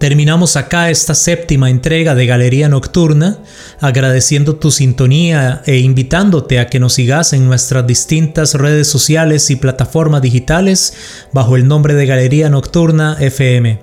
Terminamos 0.06 0.56
acá 0.56 0.92
esta 0.92 1.16
séptima 1.16 1.72
entrega 1.72 2.14
de 2.14 2.28
Galería 2.28 2.70
Nocturna, 2.70 3.40
agradeciendo 3.80 4.56
tu 4.58 4.70
sintonía 4.70 5.64
e 5.66 5.78
invitándote 5.78 6.60
a 6.60 6.68
que 6.68 6.80
nos 6.80 6.94
sigas 6.94 7.34
en 7.34 7.48
nuestras 7.48 7.88
distintas 7.88 8.54
redes 8.54 8.88
sociales 8.88 9.50
y 9.50 9.56
plataformas 9.56 10.22
digitales 10.22 10.94
bajo 11.34 11.56
el 11.56 11.68
nombre 11.68 11.96
de 11.96 12.06
Galería 12.06 12.52
Nocturna 12.52 13.18
FM. 13.20 13.80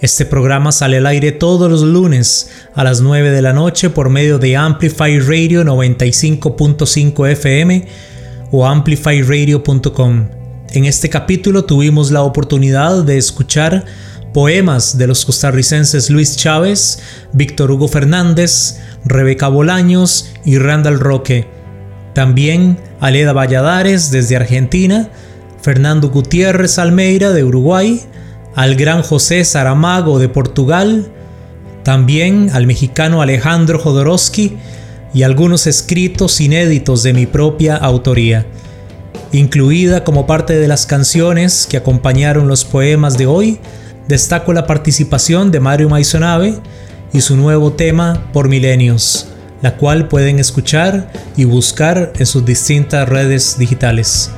Este 0.00 0.24
programa 0.24 0.72
sale 0.72 0.96
al 0.96 1.04
aire 1.04 1.30
todos 1.30 1.70
los 1.70 1.82
lunes 1.82 2.48
a 2.74 2.82
las 2.82 3.02
9 3.02 3.30
de 3.30 3.42
la 3.42 3.52
noche 3.52 3.90
por 3.90 4.08
medio 4.08 4.38
de 4.38 4.56
Amplify 4.56 5.18
Radio 5.18 5.62
95.5 5.62 7.28
FM 7.32 7.86
o 8.50 8.66
amplifyradio.com. 8.66 10.28
En 10.72 10.84
este 10.86 11.10
capítulo 11.10 11.66
tuvimos 11.66 12.10
la 12.12 12.22
oportunidad 12.22 13.04
de 13.04 13.18
escuchar 13.18 13.84
Poemas 14.32 14.96
de 14.96 15.06
los 15.08 15.24
costarricenses 15.24 16.08
Luis 16.08 16.36
Chávez, 16.36 17.00
Víctor 17.32 17.70
Hugo 17.70 17.88
Fernández, 17.88 18.78
Rebeca 19.04 19.48
Bolaños 19.48 20.30
y 20.44 20.58
Randall 20.58 21.00
Roque. 21.00 21.48
También 22.14 22.78
Aleda 23.00 23.32
Valladares 23.32 24.10
desde 24.10 24.36
Argentina, 24.36 25.08
Fernando 25.62 26.10
Gutiérrez 26.10 26.78
Almeida 26.78 27.32
de 27.32 27.44
Uruguay, 27.44 28.02
al 28.54 28.76
gran 28.76 29.02
José 29.02 29.44
Saramago 29.44 30.18
de 30.18 30.28
Portugal, 30.28 31.10
también 31.82 32.50
al 32.52 32.66
mexicano 32.66 33.22
Alejandro 33.22 33.78
Jodorowsky 33.78 34.56
y 35.12 35.22
algunos 35.24 35.66
escritos 35.66 36.40
inéditos 36.40 37.02
de 37.02 37.12
mi 37.12 37.26
propia 37.26 37.76
autoría. 37.76 38.46
Incluida 39.32 40.04
como 40.04 40.26
parte 40.26 40.58
de 40.58 40.68
las 40.68 40.86
canciones 40.86 41.66
que 41.68 41.76
acompañaron 41.76 42.48
los 42.48 42.64
poemas 42.64 43.16
de 43.16 43.26
hoy, 43.26 43.60
destaco 44.08 44.52
la 44.52 44.66
participación 44.66 45.50
de 45.50 45.60
Mario 45.60 45.88
Maisonave 45.88 46.58
y 47.12 47.20
su 47.20 47.36
nuevo 47.36 47.72
tema 47.72 48.30
Por 48.32 48.48
Milenios, 48.48 49.28
la 49.62 49.76
cual 49.76 50.08
pueden 50.08 50.38
escuchar 50.38 51.12
y 51.36 51.44
buscar 51.44 52.12
en 52.18 52.26
sus 52.26 52.44
distintas 52.44 53.08
redes 53.08 53.58
digitales. 53.58 54.30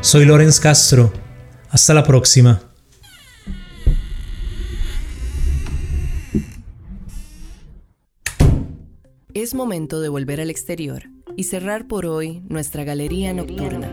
Soy 0.00 0.24
Lorenz 0.24 0.60
Castro. 0.60 1.12
Hasta 1.70 1.94
la 1.94 2.02
próxima. 2.02 2.60
Es 9.34 9.54
momento 9.54 10.00
de 10.00 10.08
volver 10.08 10.40
al 10.40 10.50
exterior 10.50 11.04
y 11.36 11.44
cerrar 11.44 11.86
por 11.86 12.06
hoy 12.06 12.42
nuestra 12.48 12.82
galería 12.82 13.32
nocturna. 13.32 13.90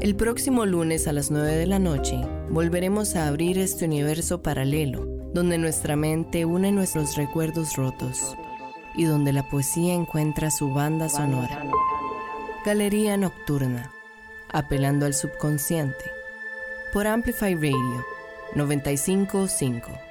El 0.00 0.14
próximo 0.16 0.66
lunes 0.66 1.08
a 1.08 1.12
las 1.12 1.30
9 1.30 1.56
de 1.56 1.66
la 1.66 1.78
noche 1.78 2.20
volveremos 2.50 3.14
a 3.14 3.28
abrir 3.28 3.58
este 3.58 3.84
universo 3.84 4.42
paralelo, 4.42 5.06
donde 5.32 5.56
nuestra 5.56 5.94
mente 5.94 6.44
une 6.44 6.72
nuestros 6.72 7.16
recuerdos 7.16 7.76
rotos 7.76 8.36
y 8.96 9.04
donde 9.04 9.32
la 9.32 9.48
poesía 9.48 9.94
encuentra 9.94 10.50
su 10.50 10.72
banda 10.74 11.08
sonora. 11.08 11.64
Galería 12.64 13.16
Nocturna, 13.16 13.92
apelando 14.52 15.06
al 15.06 15.14
subconsciente, 15.14 16.04
por 16.92 17.06
Amplify 17.06 17.54
Radio 17.54 18.04
955. 18.56 20.09